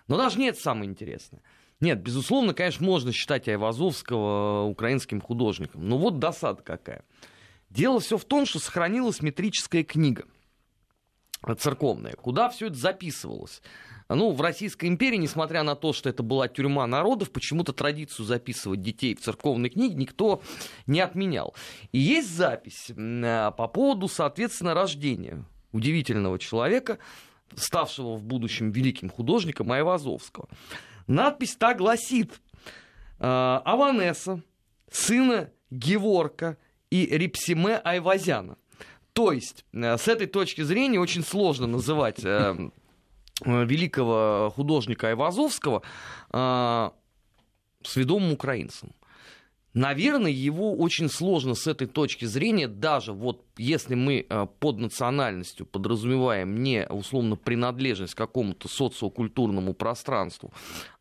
[0.08, 1.42] Но даже не это самое интересное.
[1.80, 5.86] Нет, безусловно, конечно, можно считать Айвазовского украинским художником.
[5.86, 7.04] Но вот досада какая.
[7.70, 10.26] Дело все в том, что сохранилась метрическая книга э,
[11.58, 13.62] церковная, куда все это записывалось.
[14.08, 18.82] Ну, в Российской империи, несмотря на то, что это была тюрьма народов, почему-то традицию записывать
[18.82, 20.42] детей в церковной книге никто
[20.86, 21.54] не отменял.
[21.92, 26.98] И есть запись э, по поводу, соответственно, рождения удивительного человека,
[27.54, 30.48] ставшего в будущем великим художником Айвазовского.
[31.06, 32.40] Надпись так гласит.
[33.18, 34.42] э, Аванеса,
[34.90, 36.58] сына Геворка
[36.90, 38.56] и Репсиме Айвазяна.
[39.12, 42.70] То есть, э, с этой точки зрения, очень сложно называть э,
[43.44, 45.82] великого художника Айвазовского
[46.32, 46.90] э,
[47.82, 48.94] сведомым украинцем.
[49.74, 55.66] Наверное, его очень сложно с этой точки зрения, даже вот если мы э, под национальностью
[55.66, 60.52] подразумеваем не условно принадлежность к какому-то социокультурному пространству,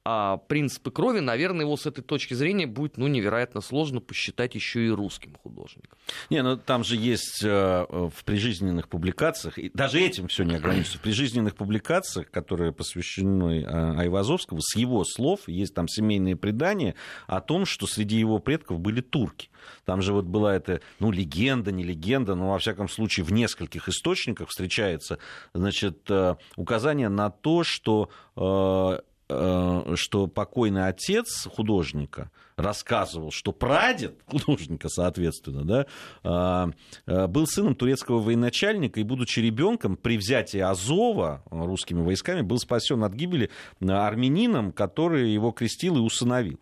[0.03, 4.87] а принципы крови, наверное, его с этой точки зрения будет ну, невероятно сложно посчитать еще
[4.87, 5.99] и русским художником.
[6.31, 10.97] Не, ну там же есть э, в прижизненных публикациях, и даже этим все не ограничится,
[10.97, 16.95] в прижизненных публикациях, которые посвящены э, Айвазовскому, с его слов есть там семейные предания
[17.27, 19.49] о том, что среди его предков были турки.
[19.85, 23.88] Там же вот была эта, ну, легенда, не легенда, но во всяком случае в нескольких
[23.88, 25.19] источниках встречается,
[25.54, 28.99] значит, э, указание на то, что э,
[29.30, 35.86] э, что покойный отец художника рассказывал, что прадед художника, соответственно,
[36.23, 43.04] да, был сыном турецкого военачальника и, будучи ребенком, при взятии Азова русскими войсками был спасен
[43.04, 46.60] от гибели армянином, который его крестил и усыновил.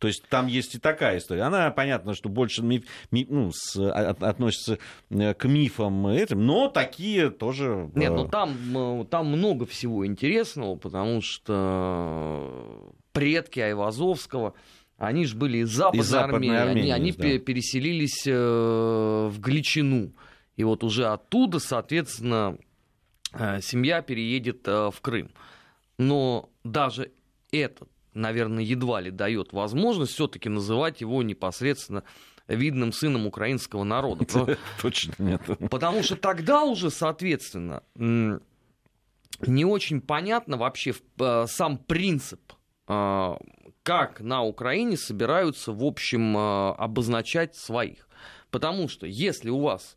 [0.00, 1.42] То есть там есть и такая история.
[1.42, 4.78] Она, понятно, что больше миф, ми- ну, с- а- от- относится
[5.10, 7.90] э, к мифам этим, но такие тоже...
[7.94, 14.54] Нет, э, ну там, э, там много всего интересного, потому что предки Айвазовского,
[14.98, 17.22] они же были из Западной, Из Западной Армении, Армении, они, да.
[17.22, 20.12] пе- переселились в Галичину.
[20.56, 22.58] И вот уже оттуда, соответственно,
[23.60, 25.30] семья переедет в Крым.
[25.98, 27.12] Но даже
[27.52, 32.04] этот, наверное, едва ли дает возможность все-таки называть его непосредственно
[32.48, 34.26] видным сыном украинского народа.
[34.82, 35.42] Точно нет.
[35.70, 37.82] Потому что тогда уже, соответственно,
[39.46, 42.40] не очень понятно вообще э, сам принцип,
[42.88, 43.36] э,
[43.82, 48.08] как на Украине собираются, в общем, э, обозначать своих.
[48.50, 49.96] Потому что если у вас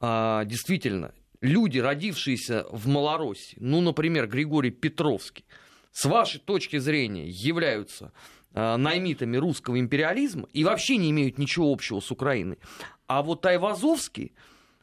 [0.00, 5.44] действительно люди, родившиеся в Малороссии, ну, например, Григорий Петровский,
[5.92, 8.12] с вашей точки зрения являются
[8.54, 12.58] э, наймитами русского империализма и вообще не имеют ничего общего с Украиной.
[13.06, 14.32] А вот Айвазовский,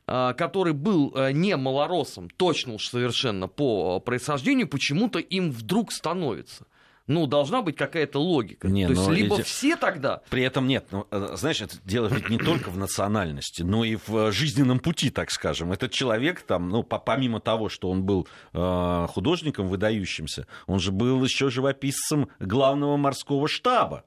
[0.06, 6.65] э, который был э, не малоросом, точно уж совершенно по происхождению, почему-то им вдруг становится.
[7.08, 8.67] Ну, должна быть какая-то логика.
[8.67, 12.08] Не, То есть, либо эти- все тогда При этом нет, ну, э, знаешь, это дело
[12.08, 15.72] ведь не только в национальности, но и в э, жизненном пути, так скажем.
[15.72, 20.91] Этот человек там, ну, по- помимо того, что он был э, художником выдающимся, он же
[20.91, 24.04] был еще живописцем главного морского штаба.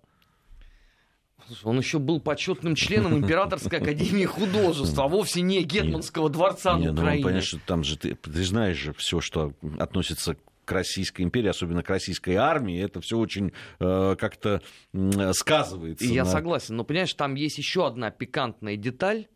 [1.64, 6.92] Он еще был почетным членом Императорской академии художеств, а вовсе не Гетманского дворца Не, на
[6.92, 7.24] ну, Украине.
[7.24, 10.36] понятно, что там же ты, ты знаешь же все, что относится
[10.70, 16.04] к Российской империи, особенно к российской армии, это все очень э, как-то м, сказывается.
[16.04, 19.26] И я на- согласен, но понимаешь, там есть еще одна пикантная деталь,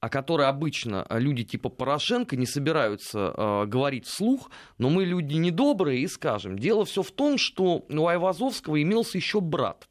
[0.00, 6.00] о которой обычно люди типа Порошенко не собираются э, говорить вслух, но мы люди недобрые
[6.00, 6.58] и скажем.
[6.58, 9.88] Дело все в том, что у Айвазовского имелся еще брат.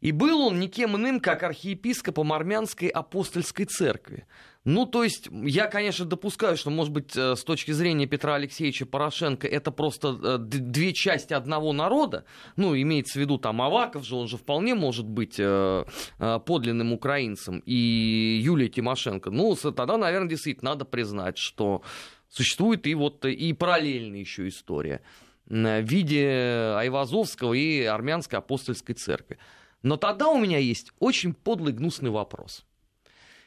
[0.00, 4.26] И был он никем иным, как архиепископом армянской апостольской церкви.
[4.64, 8.84] Ну, то есть, я, конечно, допускаю, что, может быть, э, с точки зрения Петра Алексеевича
[8.84, 12.24] Порошенко это просто э, две части одного народа.
[12.56, 15.84] Ну, имеется в виду, там, Аваков же, он же вполне может быть э,
[16.18, 17.62] подлинным украинцем.
[17.64, 19.30] И Юлия Тимошенко.
[19.30, 21.82] Ну, тогда, наверное, действительно надо признать, что
[22.28, 25.00] существует и вот и параллельная еще история
[25.46, 29.38] в виде Айвазовского и армянской апостольской церкви.
[29.82, 32.64] Но тогда у меня есть очень подлый гнусный вопрос.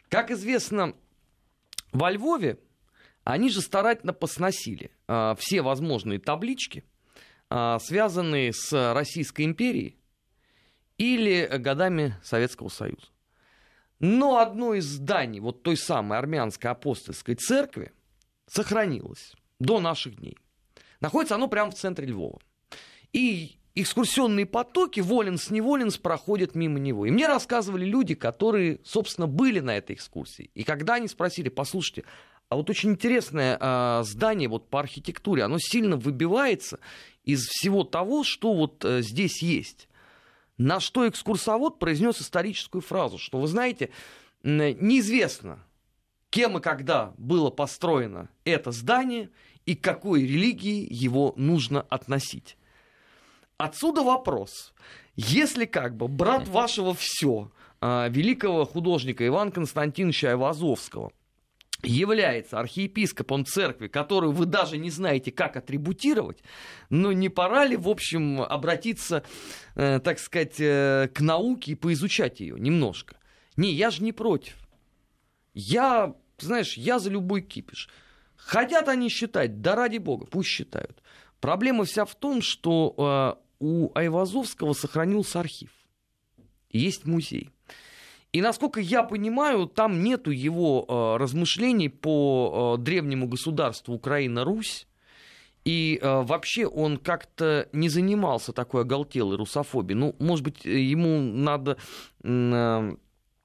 [0.10, 0.96] Как известно,
[1.92, 2.60] во Львове
[3.24, 6.84] они же старательно посносили а, все возможные таблички,
[7.50, 9.98] а, связанные с Российской империей
[10.98, 13.08] или годами Советского Союза.
[14.00, 17.94] Но одно из зданий вот той самой армянской апостольской церкви
[18.48, 20.38] сохранилось до наших дней.
[21.00, 22.40] Находится оно прямо в центре Львова.
[23.14, 27.06] И экскурсионные потоки, воленс-неволенс, проходят мимо него.
[27.06, 30.52] И мне рассказывали люди, которые, собственно, были на этой экскурсии.
[30.54, 32.04] И когда они спросили, послушайте,
[32.50, 36.80] а вот очень интересное а, здание вот по архитектуре, оно сильно выбивается
[37.24, 39.88] из всего того, что вот а, здесь есть.
[40.60, 43.90] На что экскурсовод произнес историческую фразу, что, вы знаете,
[44.44, 45.64] неизвестно,
[46.30, 49.32] кем и когда было построено это здание
[49.66, 52.56] и к какой религии его нужно относить.
[53.64, 54.74] Отсюда вопрос.
[55.16, 57.50] Если как бы брат вашего все,
[57.80, 61.14] а, великого художника Ивана Константиновича Айвазовского,
[61.82, 66.44] является архиепископом церкви, которую вы даже не знаете, как атрибутировать,
[66.90, 69.24] но не пора ли, в общем, обратиться,
[69.76, 73.16] э, так сказать, э, к науке и поизучать ее немножко?
[73.56, 74.58] Не, я же не против.
[75.54, 77.88] Я, знаешь, я за любой кипиш.
[78.36, 81.02] Хотят они считать, да ради бога, пусть считают.
[81.40, 85.70] Проблема вся в том, что э, у Айвазовского сохранился архив.
[86.70, 87.50] Есть музей.
[88.34, 94.86] И насколько я понимаю, там нету его э, размышлений по э, древнему государству Украина-Русь.
[95.64, 99.98] И э, вообще он как-то не занимался такой оголтелой русофобией.
[99.98, 101.78] Ну, может быть, ему надо,
[102.22, 102.96] э,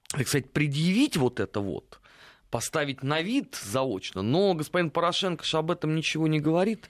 [0.09, 2.01] так сказать, предъявить вот это вот,
[2.49, 4.21] поставить на вид заочно.
[4.21, 6.89] Но господин Порошенко же об этом ничего не говорит.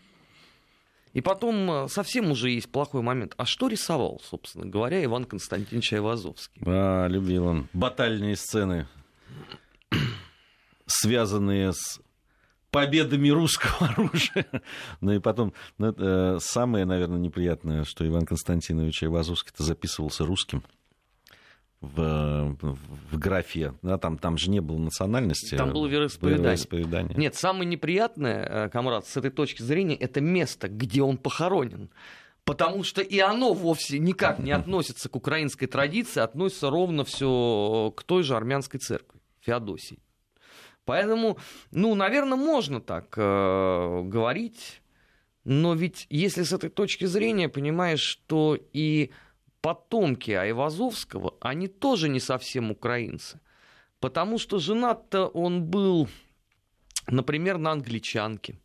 [1.13, 3.33] И потом э, совсем уже есть плохой момент.
[3.37, 6.61] А что рисовал, собственно говоря, Иван Константинович Айвазовский?
[6.65, 7.67] А, любил он.
[7.73, 8.87] Батальные сцены,
[10.85, 11.99] связанные с
[12.71, 14.45] победами русского оружия.
[15.01, 20.63] Ну и потом, ну, э, самое, наверное, неприятное, что Иван Константинович Айвазовский-то записывался русским
[21.81, 22.57] в,
[23.11, 23.73] в графе.
[23.81, 25.55] Да, там, там же не было национальности.
[25.55, 26.43] Там было вероисповедание.
[26.43, 27.17] вероисповедание.
[27.17, 31.89] Нет, самое неприятное, э, комрад, с этой точки зрения, это место, где он похоронен.
[32.43, 38.03] Потому что и оно вовсе никак не относится к украинской традиции, относится ровно все к
[38.03, 39.99] той же армянской церкви, Феодосии.
[40.83, 41.37] Поэтому,
[41.71, 44.81] ну, наверное, можно так э, говорить,
[45.45, 49.11] но ведь если с этой точки зрения понимаешь, что и
[49.61, 53.39] потомки Айвазовского, они тоже не совсем украинцы.
[53.99, 56.07] Потому что женат-то он был,
[57.07, 58.59] например, на англичанке,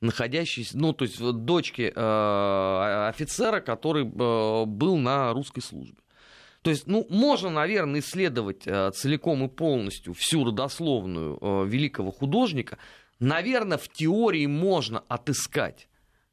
[0.00, 5.98] находящейся, ну, то есть дочке э, офицера, который э, был на русской службе.
[6.62, 12.78] То есть, ну, можно, наверное, исследовать э, целиком и полностью всю родословную э, великого художника.
[13.18, 15.88] Наверное, в теории можно отыскать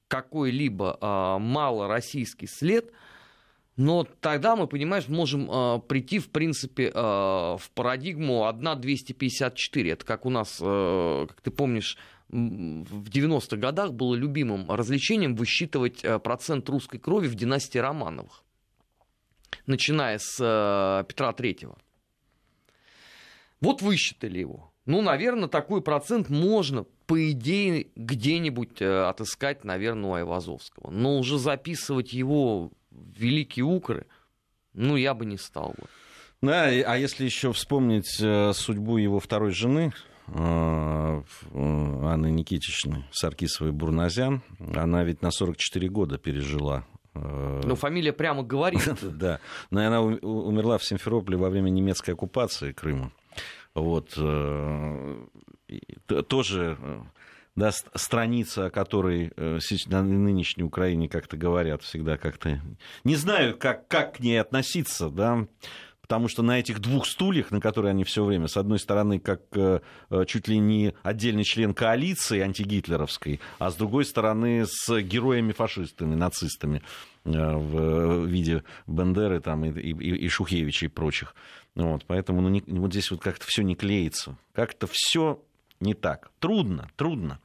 [0.07, 2.91] какой-либо э, малороссийский след–
[3.77, 9.91] но тогда мы, понимаешь, можем э, прийти, в принципе, э, в парадигму 1,254.
[9.91, 11.97] Это как у нас, э, как ты помнишь,
[12.29, 18.43] в 90-х годах было любимым развлечением высчитывать процент русской крови в династии Романовых,
[19.67, 21.77] начиная с э, Петра Третьего.
[23.61, 24.71] Вот высчитали его.
[24.85, 30.91] Ну, наверное, такой процент можно, по идее, где-нибудь э, отыскать, наверное, у Айвазовского.
[30.91, 32.71] Но уже записывать его
[33.15, 34.05] великие укры,
[34.73, 35.75] ну, я бы не стал.
[35.77, 35.88] бы.
[36.41, 39.93] Да, а если еще вспомнить э, судьбу его второй жены,
[40.27, 41.21] э,
[41.53, 44.43] Анны Никитичны Саркисовой Бурназян,
[44.75, 48.95] она ведь на 44 года пережила э, ну, фамилия прямо говорит.
[49.01, 49.39] Да.
[49.71, 53.12] Но она умерла в Симферополе во время немецкой оккупации Крыма.
[53.73, 54.10] Вот.
[56.27, 56.77] Тоже
[57.55, 62.61] да, страница, о которой э, на нынешней Украине как-то говорят всегда как-то...
[63.03, 65.47] Не знаю, как, как к ней относиться, да,
[66.01, 69.41] потому что на этих двух стульях, на которые они все время, с одной стороны, как
[69.53, 76.13] э, э, чуть ли не отдельный член коалиции антигитлеровской, а с другой стороны, с героями-фашистами,
[76.13, 76.81] нацистами
[77.23, 81.33] в виде Бендеры там, и, и, и Шухевича и прочих.
[81.73, 84.38] Вот, поэтому ну, не, вот здесь вот как-то все не клеится.
[84.53, 85.41] Как-то все
[85.80, 86.32] не так.
[86.39, 87.39] Трудно, трудно.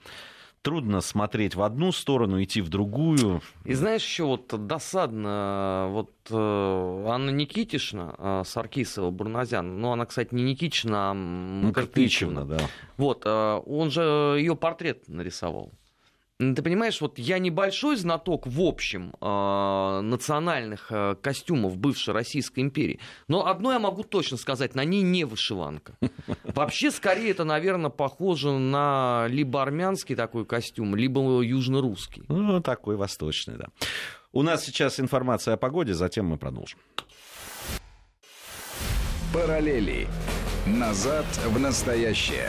[0.63, 3.41] Трудно смотреть в одну сторону, идти в другую.
[3.65, 10.35] И знаешь, еще вот досадно, вот э, Анна Никитишна, э, Саркисова, Бурназян, ну, она, кстати,
[10.35, 11.73] не Никитична, а ну,
[12.45, 12.59] да.
[12.99, 14.03] Вот, э, он же
[14.39, 15.73] ее портрет нарисовал.
[16.41, 22.99] Ты понимаешь, вот я небольшой знаток в общем э, национальных э, костюмов бывшей Российской империи,
[23.29, 25.99] но одно я могу точно сказать, на ней не вышиванка.
[26.45, 32.25] Вообще, скорее, это, наверное, похоже на либо армянский такой костюм, либо южно-русский.
[32.29, 33.67] Ну, такой восточный, да.
[34.33, 36.79] У нас сейчас информация о погоде, затем мы продолжим.
[39.35, 40.09] Параллели.
[40.67, 42.49] Назад в настоящее.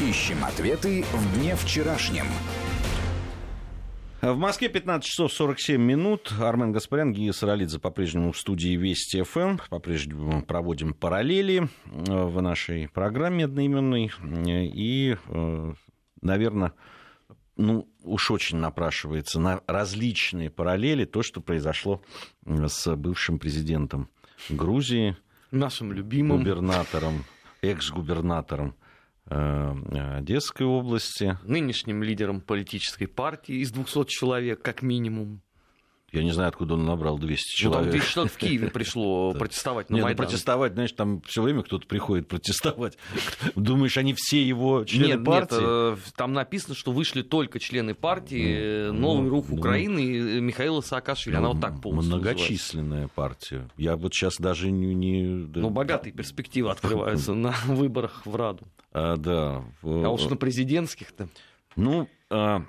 [0.00, 2.26] Ищем ответы в дне вчерашнем.
[4.24, 6.32] В Москве 15 часов 47 минут.
[6.40, 9.58] Армен Гаспарян, Гия Саралидзе по-прежнему в студии Вести ФМ.
[9.68, 14.10] По-прежнему проводим параллели э, в нашей программе одноименной.
[14.46, 15.74] И, э,
[16.22, 16.72] наверное,
[17.58, 22.00] ну, уж очень напрашивается на различные параллели то, что произошло
[22.46, 24.08] с бывшим президентом
[24.48, 25.18] Грузии.
[25.50, 26.38] Нашим любимым.
[26.38, 27.26] Губернатором,
[27.60, 28.83] экс-губернатором Э,
[29.26, 31.38] Одесской области.
[31.44, 35.40] Нынешним лидером политической партии из 200 человек, как минимум.
[36.14, 37.86] Я не знаю, откуда он набрал 200 человек.
[37.86, 40.26] Ну, там 200 человек в Киеве пришло протестовать на Нет, ну, Майдан.
[40.26, 42.96] протестовать, знаешь, там все время кто-то приходит протестовать.
[43.56, 45.54] Думаешь, они все его члены нет, партии?
[45.54, 50.04] Нет, э, там написано, что вышли только члены партии ну, «Новый ну, рух ну, Украины»
[50.04, 51.34] и Михаила Саакашвили.
[51.34, 53.68] Она вот так полностью Многочисленная партия.
[53.76, 54.94] Я вот сейчас даже не...
[54.94, 55.24] не...
[55.24, 58.64] Ну, богатые перспективы открываются на выборах в Раду.
[58.94, 59.64] А, да.
[59.82, 61.28] А уж на президентских-то.
[61.76, 62.64] Ну, а,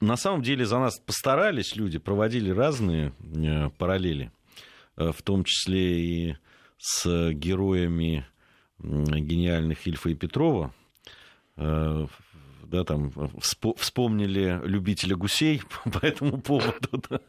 [0.00, 4.32] на самом деле за нас постарались люди, проводили разные э, параллели,
[4.96, 6.36] э, в том числе и
[6.78, 8.26] с героями
[8.78, 10.74] гениальных Ильфа и Петрова.
[11.56, 12.06] Э,
[12.64, 17.20] да, там вспомнили любителя гусей по этому поводу, да,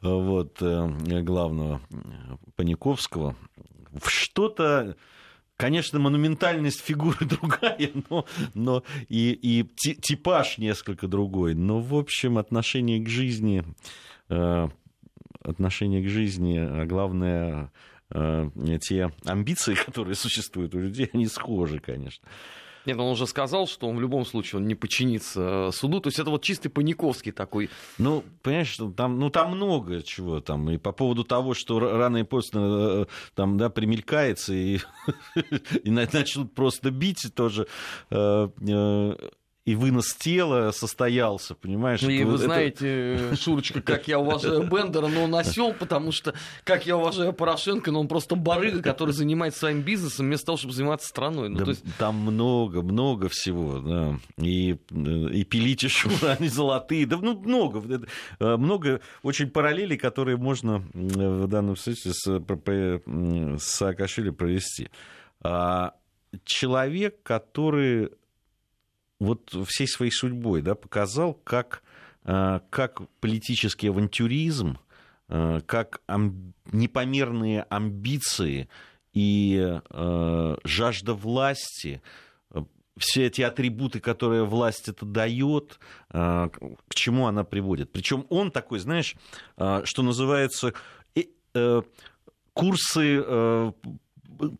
[0.00, 1.80] вот, главного
[2.56, 3.36] Паниковского.
[4.04, 4.96] Что-то
[5.60, 11.54] Конечно, монументальность фигуры другая, но, но и, и типаж несколько другой.
[11.54, 13.64] Но, в общем, отношение к жизни,
[14.30, 14.68] э,
[15.42, 17.70] отношение к жизни, а главное,
[18.10, 18.50] э,
[18.80, 22.26] те амбиции, которые существуют у людей, они схожи, конечно.
[22.86, 26.00] Нет, он уже сказал, что он в любом случае он не подчинится э, суду.
[26.00, 27.70] То есть это вот чистый паниковский такой.
[27.98, 30.70] Ну, понимаешь, там, ну, там много чего там.
[30.70, 34.78] И по поводу того, что рано и поздно э, там, да, примелькается и,
[35.84, 37.66] и начнут просто бить тоже
[38.10, 38.48] э,
[39.66, 42.02] и вынос тела состоялся, понимаешь?
[42.02, 42.44] И вы это...
[42.44, 46.34] знаете, Шурочка, как я уважаю Бендера, но он осел, потому что,
[46.64, 50.72] как я уважаю Порошенко, но он просто барыга, который занимается своим бизнесом вместо того, чтобы
[50.72, 51.50] заниматься страной.
[51.50, 51.84] Ну, да, есть...
[51.98, 54.18] Там много, много всего, да.
[54.38, 58.08] И, и пилите шура, они золотые, да ну много,
[58.38, 64.88] э, много очень параллелей, которые можно в данном случае с, с Саакашвили провести.
[65.42, 65.94] А
[66.44, 68.10] человек, который
[69.20, 71.82] вот всей своей судьбой да, показал, как,
[72.24, 74.78] э, как политический авантюризм,
[75.28, 78.68] э, как ам, непомерные амбиции
[79.12, 82.02] и э, жажда власти,
[82.98, 85.78] все эти атрибуты, которые власть это дает,
[86.10, 86.50] к
[86.90, 87.90] чему она приводит.
[87.92, 89.16] Причем он такой, знаешь,
[89.56, 90.74] что называется,
[92.52, 93.24] курсы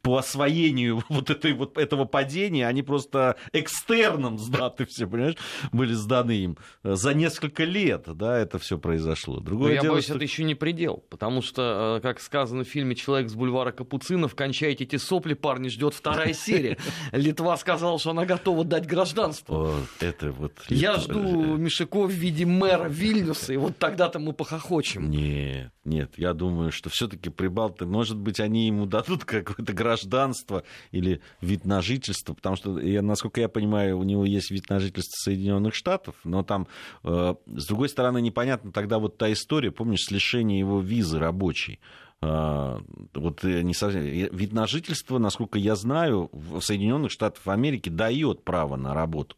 [0.02, 5.36] по освоению вот, этой, вот этого падения, они просто экстерном сдаты все, понимаешь,
[5.72, 6.58] были сданы им.
[6.82, 9.40] За несколько лет, да, это все произошло.
[9.40, 10.14] Другое Но дело, я боюсь, что...
[10.14, 14.34] это еще не предел, потому что, э, как сказано в фильме «Человек с бульвара Капуцинов»,
[14.34, 16.78] кончайте эти сопли, парни, ждет вторая серия.
[17.12, 19.74] Литва сказала, что она готова дать гражданство.
[20.00, 20.52] Это вот...
[20.68, 25.10] Я жду Мишаков в виде мэра Вильнюса, и вот тогда-то мы похохочем.
[25.10, 30.62] Нет, нет, я думаю, что все-таки прибалты, может быть, они ему дадут какой-то это гражданство
[30.90, 34.78] или вид на жительство, потому что, я, насколько я понимаю, у него есть вид на
[34.78, 36.66] жительство Соединенных Штатов, но там,
[37.04, 41.80] э, с другой стороны, непонятно тогда вот та история, помнишь, с лишением его визы рабочей.
[42.22, 48.44] Uh, вот не совсем, вид на жительство, насколько я знаю, в Соединенных Штатах Америки дает
[48.44, 49.36] право на работу.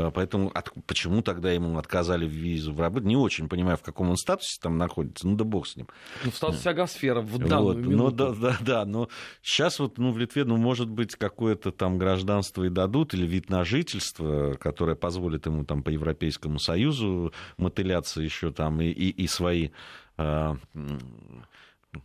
[0.00, 3.06] Э, поэтому от, почему тогда ему отказали в визу в работе?
[3.06, 5.26] Не очень понимаю, в каком он статусе там находится.
[5.26, 5.86] Ну да бог с ним.
[6.24, 8.26] Ну, в статусе агосфера в данную вот, минуту.
[8.26, 8.84] Ну, да, да, да.
[8.84, 9.08] Но
[9.42, 13.50] сейчас вот ну, в Литве, ну, может быть, какое-то там гражданство и дадут, или вид
[13.50, 19.26] на жительство, которое позволит ему там по Европейскому Союзу мотыляться еще там и, и, и
[19.26, 19.70] свои
[20.16, 20.56] а,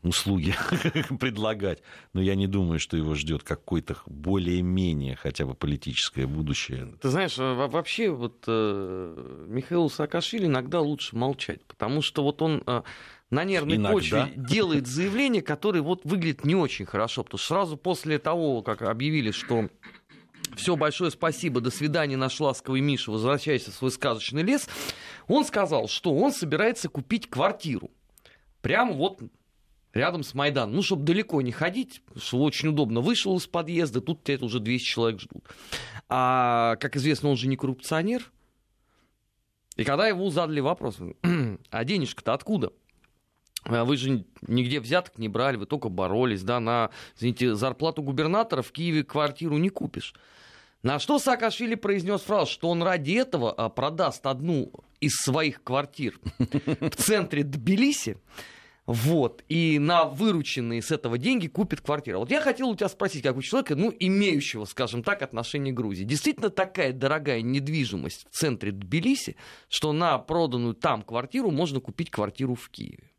[0.04, 0.56] услуги
[1.20, 1.82] предлагать.
[2.14, 6.94] Но я не думаю, что его ждет какое-то более-менее хотя бы политическое будущее.
[7.02, 12.82] Ты знаешь, вообще вот э, Михаилу Саакашвили иногда лучше молчать, потому что вот он э,
[13.30, 13.94] на нервной иногда.
[13.94, 18.82] почве делает заявление, которое вот выглядит не очень хорошо, потому что сразу после того, как
[18.82, 19.70] объявили, что
[20.56, 24.68] все, большое спасибо, до свидания, наш ласковый Миша, возвращайся в свой сказочный лес.
[25.28, 27.92] Он сказал, что он собирается купить квартиру.
[28.62, 29.20] Прямо вот
[29.96, 30.76] рядом с Майданом.
[30.76, 33.02] Ну, чтобы далеко не ходить, что очень удобно.
[33.02, 35.44] Вышел из подъезда, тут тебя уже 200 человек ждут.
[36.08, 38.32] А, как известно, он же не коррупционер.
[39.78, 40.98] И когда его задали вопрос,
[41.72, 42.72] а денежка-то откуда?
[43.64, 48.62] А вы же нигде взяток не брали, вы только боролись, да, на, извините, зарплату губернатора
[48.62, 50.14] в Киеве квартиру не купишь.
[50.84, 56.20] На что Саакашвили произнес фразу, что он ради этого а, продаст одну из своих квартир
[56.38, 58.20] в центре Тбилиси,
[58.86, 62.20] вот, и на вырученные с этого деньги купит квартиру.
[62.20, 65.78] Вот я хотел у тебя спросить, как у человека, ну, имеющего, скажем так, отношение к
[65.78, 66.04] Грузии.
[66.04, 69.38] Действительно такая дорогая недвижимость в центре Тбилиси,
[69.70, 73.15] что на проданную там квартиру можно купить квартиру в Киеве?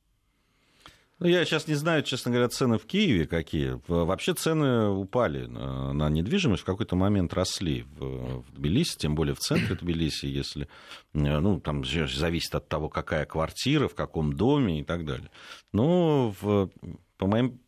[1.19, 3.81] Ну, я сейчас не знаю, честно говоря, цены в Киеве какие.
[3.89, 9.39] Вообще цены упали на недвижимость, в какой-то момент росли в, в Тбилиси, тем более в
[9.39, 10.69] центре Тбилиси, если,
[11.15, 15.31] ну, там зависит от того, какая квартира, в каком доме и так далее.
[15.73, 16.69] Но в,
[17.17, 17.61] по моим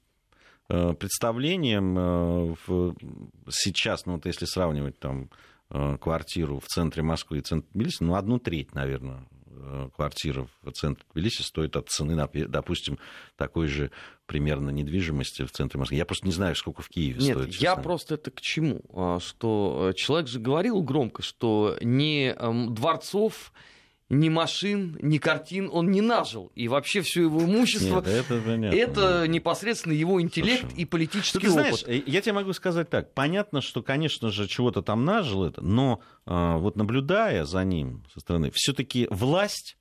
[0.69, 2.95] э, представлениям э, в,
[3.49, 5.31] сейчас, ну, вот если сравнивать там
[5.71, 9.38] э, квартиру в центре Москвы и центре Тбилиси, ну, одну треть, наверное, Э,
[9.95, 12.99] квартира в центре Тбилиси стоит от цены, допустим,
[13.37, 13.91] такой же
[14.27, 15.97] примерно недвижимости в центре Москвы.
[15.97, 17.55] Я просто не знаю, сколько в Киеве Нет, стоит.
[17.55, 18.83] я просто это к чему?
[18.93, 23.53] А, что э, человек же говорил громко, что не эм, дворцов
[24.11, 26.51] ни машин, ни картин он не нажил.
[26.55, 31.39] И вообще все его имущество Нет, это, понятно, это непосредственно его интеллект Слушай, и политический
[31.41, 31.81] ты опыт.
[31.81, 33.13] Знаешь, я тебе могу сказать так.
[33.13, 38.21] Понятно, что, конечно же, чего-то там нажил это, но э, вот наблюдая за ним со
[38.21, 39.77] стороны, все-таки власть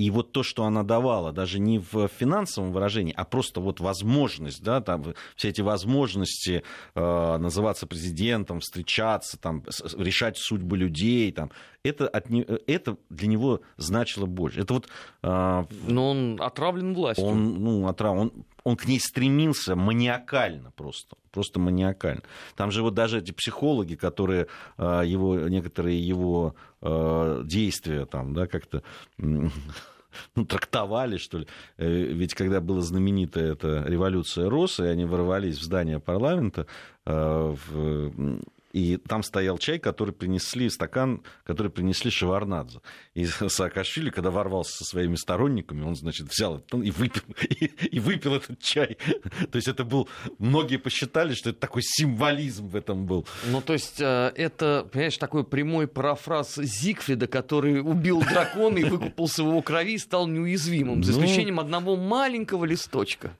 [0.00, 4.62] и вот то, что она давала, даже не в финансовом выражении, а просто вот возможность,
[4.62, 5.04] да, там,
[5.36, 6.62] все эти возможности
[6.94, 9.62] э, называться президентом, встречаться, там,
[9.98, 11.50] решать судьбы людей, там,
[11.82, 12.30] это, от,
[12.66, 14.60] это для него значило больше.
[14.60, 14.88] Это вот,
[15.22, 17.26] э, Но он отравлен властью.
[17.26, 18.32] Он, ну, отравлен, он,
[18.64, 22.22] он к ней стремился маниакально просто, просто маниакально.
[22.56, 24.46] Там же вот даже эти психологи, которые
[24.78, 28.82] э, его, некоторые его э, действия там, да, как-то
[29.18, 29.50] ну,
[30.46, 31.46] трактовали, что ли.
[31.76, 36.66] Э, ведь когда была знаменитая эта революция Роса, они ворвались в здание парламента,
[37.04, 38.40] в,
[38.72, 42.80] и там стоял чай, который принесли, стакан, который принесли Шеварнадзе.
[43.14, 48.00] И Саакашвили, когда ворвался со своими сторонниками, он, значит, взял это и выпил, и, и
[48.00, 48.96] выпил этот чай.
[49.50, 50.08] То есть это был...
[50.38, 53.26] Многие посчитали, что это такой символизм в этом был.
[53.46, 59.42] Ну, то есть э, это, понимаешь, такой прямой парафраз Зигфрида, который убил дракона и выкупался
[59.42, 61.18] в его крови и стал неуязвимым, за ну.
[61.18, 61.62] исключением ну...
[61.62, 63.36] одного маленького листочка.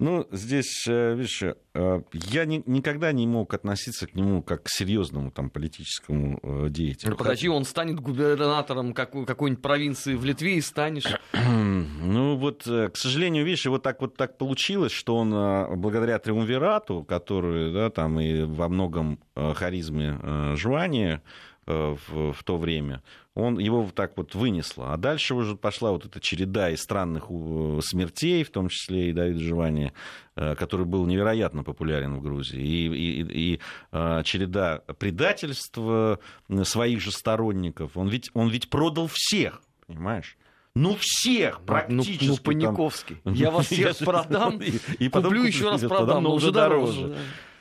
[0.00, 4.68] Ну, здесь, э, видишь, э, я ни, никогда не мог относиться к нему как к
[4.68, 7.10] серьезному там, политическому э, деятелю.
[7.10, 11.06] Ну, подожди, он станет губернатором какой- какой-нибудь провинции в Литве и станешь.
[11.32, 15.30] ну, вот, к сожалению, видишь, вот так вот так получилось, что он
[15.80, 21.20] благодаря триумвирату, который, да, там и во многом харизме Жуани,
[21.66, 23.02] в, в то время,
[23.38, 24.92] он его вот так вот вынесло.
[24.92, 27.26] А дальше уже пошла вот эта череда из странных
[27.84, 29.92] смертей, в том числе и Давида Живани,
[30.34, 33.60] э, который был невероятно популярен в Грузии, и, и, и
[33.92, 36.18] э, череда предательства
[36.64, 37.96] своих же сторонников.
[37.96, 40.36] Он ведь, он ведь продал всех, понимаешь?
[40.74, 42.24] Ну, всех практически.
[42.24, 43.16] Ну, ну Паниковский.
[43.22, 43.34] Там...
[43.34, 47.16] Я вас всех продам, и, и куплю еще раз продам, но уже дороже.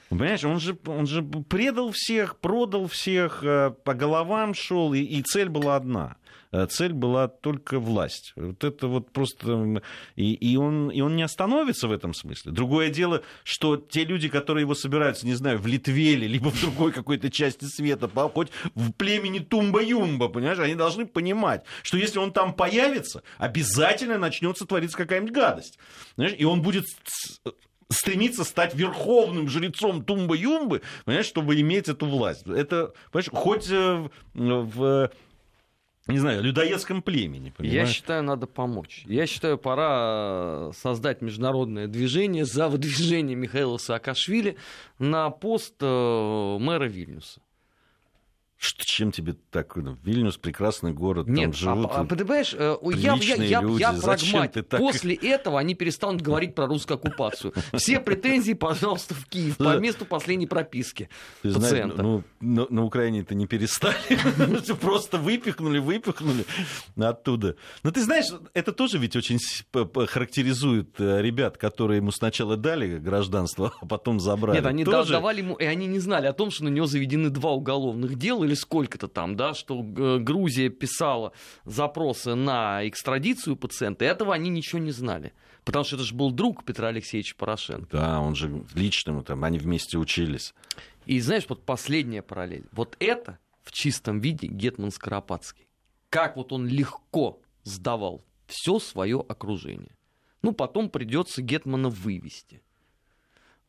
[0.09, 5.21] Понимаешь, он же, он же предал всех, продал всех, э, по головам шел, и, и
[5.21, 6.15] цель была одна.
[6.51, 8.33] Э, цель была только власть.
[8.35, 9.81] Вот это вот просто...
[10.15, 12.51] И, и, он, и он не остановится в этом смысле.
[12.51, 16.61] Другое дело, что те люди, которые его собираются, не знаю, в Литве или либо в
[16.61, 22.31] другой какой-то части света, хоть в племени Тумба-Юмба, понимаешь, они должны понимать, что если он
[22.31, 25.77] там появится, обязательно начнется твориться какая-нибудь гадость.
[26.15, 26.37] Понимаешь?
[26.39, 26.85] И он будет
[27.89, 32.45] стремится стать верховным жрецом Тумбы-Юмбы, понимаешь, чтобы иметь эту власть.
[32.47, 35.11] Это, понимаешь, хоть э, в
[36.07, 37.49] не знаю, людоедском племени.
[37.49, 37.87] Понимаешь?
[37.89, 39.03] Я считаю, надо помочь.
[39.07, 44.57] Я считаю, пора создать международное движение за выдвижение Михаила Саакашвили
[44.99, 47.41] на пост э, мэра Вильнюса.
[48.59, 49.75] Что, чем тебе так?
[49.75, 51.91] ну, Вильнюс прекрасный город, Нет, там живут.
[51.91, 53.81] а, а, понимаешь, э, я, я, я, люди.
[53.81, 54.67] я прагматик.
[54.67, 57.53] так- После этого они перестанут говорить про русскую оккупацию.
[57.75, 61.07] Все претензии, пожалуйста, в Киев по месту последней прописки
[61.43, 62.01] Ты знаешь, пациента.
[62.01, 63.95] ну, на, на Украине это не перестали.
[64.81, 66.43] Просто выпихнули, выпихнули
[66.97, 67.55] оттуда.
[67.83, 69.37] Но ты знаешь, это тоже ведь очень
[70.07, 74.57] характеризует э, ребят, которые ему сначала дали гражданство, а потом забрали.
[74.57, 77.29] Нет, они Тоже- давали ему, и они не знали о том, что на него заведены
[77.29, 81.33] два уголовных дела или сколько-то там, да, что э, Грузия писала
[81.65, 85.33] запросы на экстрадицию пациента, и этого они ничего не знали.
[85.63, 87.89] Потому что это же был друг Петра Алексеевича Порошенко.
[87.91, 90.53] Да, он же лично, ему там, они вместе учились.
[91.05, 92.65] И знаешь, вот последняя параллель.
[92.71, 95.67] Вот это в чистом виде Гетман Скоропадский.
[96.09, 99.95] Как вот он легко сдавал все свое окружение.
[100.41, 102.61] Ну, потом придется Гетмана вывести.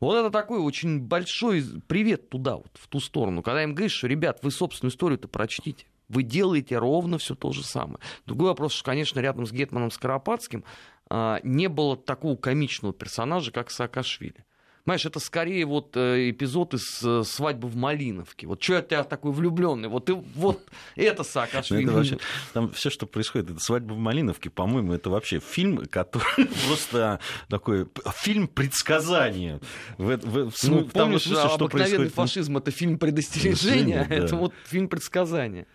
[0.00, 3.42] Вот это такой очень большой привет туда, вот, в ту сторону.
[3.42, 5.86] Когда им говоришь, что, ребят, вы собственную историю-то прочтите.
[6.08, 7.98] Вы делаете ровно все то же самое.
[8.24, 10.64] Другой вопрос, что, конечно, рядом с Гетманом Скоропадским
[11.10, 14.44] а, не было такого комичного персонажа, как Саакашвили.
[14.88, 18.46] Понимаешь, это скорее вот э, эпизод из э, свадьбы в Малиновке.
[18.46, 19.90] Вот что я тебя такой влюбленный?
[19.90, 20.62] Вот, и, вот
[20.96, 21.84] это Ну, Саакашвили.
[21.84, 22.18] это вообще,
[22.54, 27.20] там все, что происходит, это свадьба в Малиновке, по-моему, это вообще фильм, который просто
[27.50, 29.60] такой фильм предсказания.
[29.98, 32.14] В, в- в Ну, в том помнишь, смысле, что обыкновенный происходит.
[32.14, 35.66] фашизм это фильм предостережения, это вот фильм предсказания.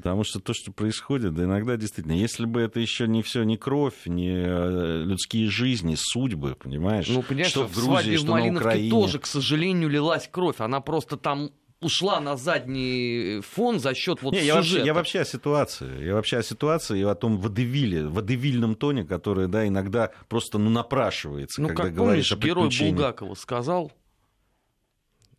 [0.00, 3.56] Потому что то, что происходит, да, иногда действительно, если бы это еще не все, не
[3.56, 7.06] кровь, не э, людские жизни, судьбы, понимаешь?
[7.08, 8.90] Ну, понимаешь, что в в Грузии, свадьбе в что на Малиновке Украине.
[8.90, 10.56] тоже, к сожалению, лилась кровь.
[10.60, 14.86] Она просто там ушла на задний фон за счет вот Не, я, вообще, сюжета.
[14.86, 16.04] я вообще о ситуации.
[16.04, 20.70] Я вообще о ситуации и о том водевиле, водевильном тоне, который, да, иногда просто ну,
[20.70, 22.90] напрашивается, Ну, когда как говоришь помнишь, о герой.
[22.92, 23.92] Булгакова сказал,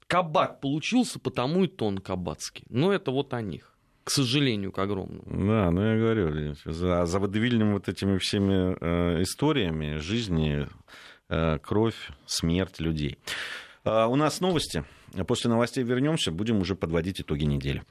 [0.08, 2.66] кабак получился, потому и тон кабацкий.
[2.70, 3.71] Но это вот о них,
[4.04, 5.24] к сожалению, к огромному.
[5.26, 10.68] Да, ну я говорю, за, за водевильными вот этими всеми э, историями жизни,
[11.30, 13.18] э, кровь, смерть людей.
[13.84, 14.84] А, у нас новости.
[15.28, 17.84] После новостей вернемся, будем уже подводить итоги недели.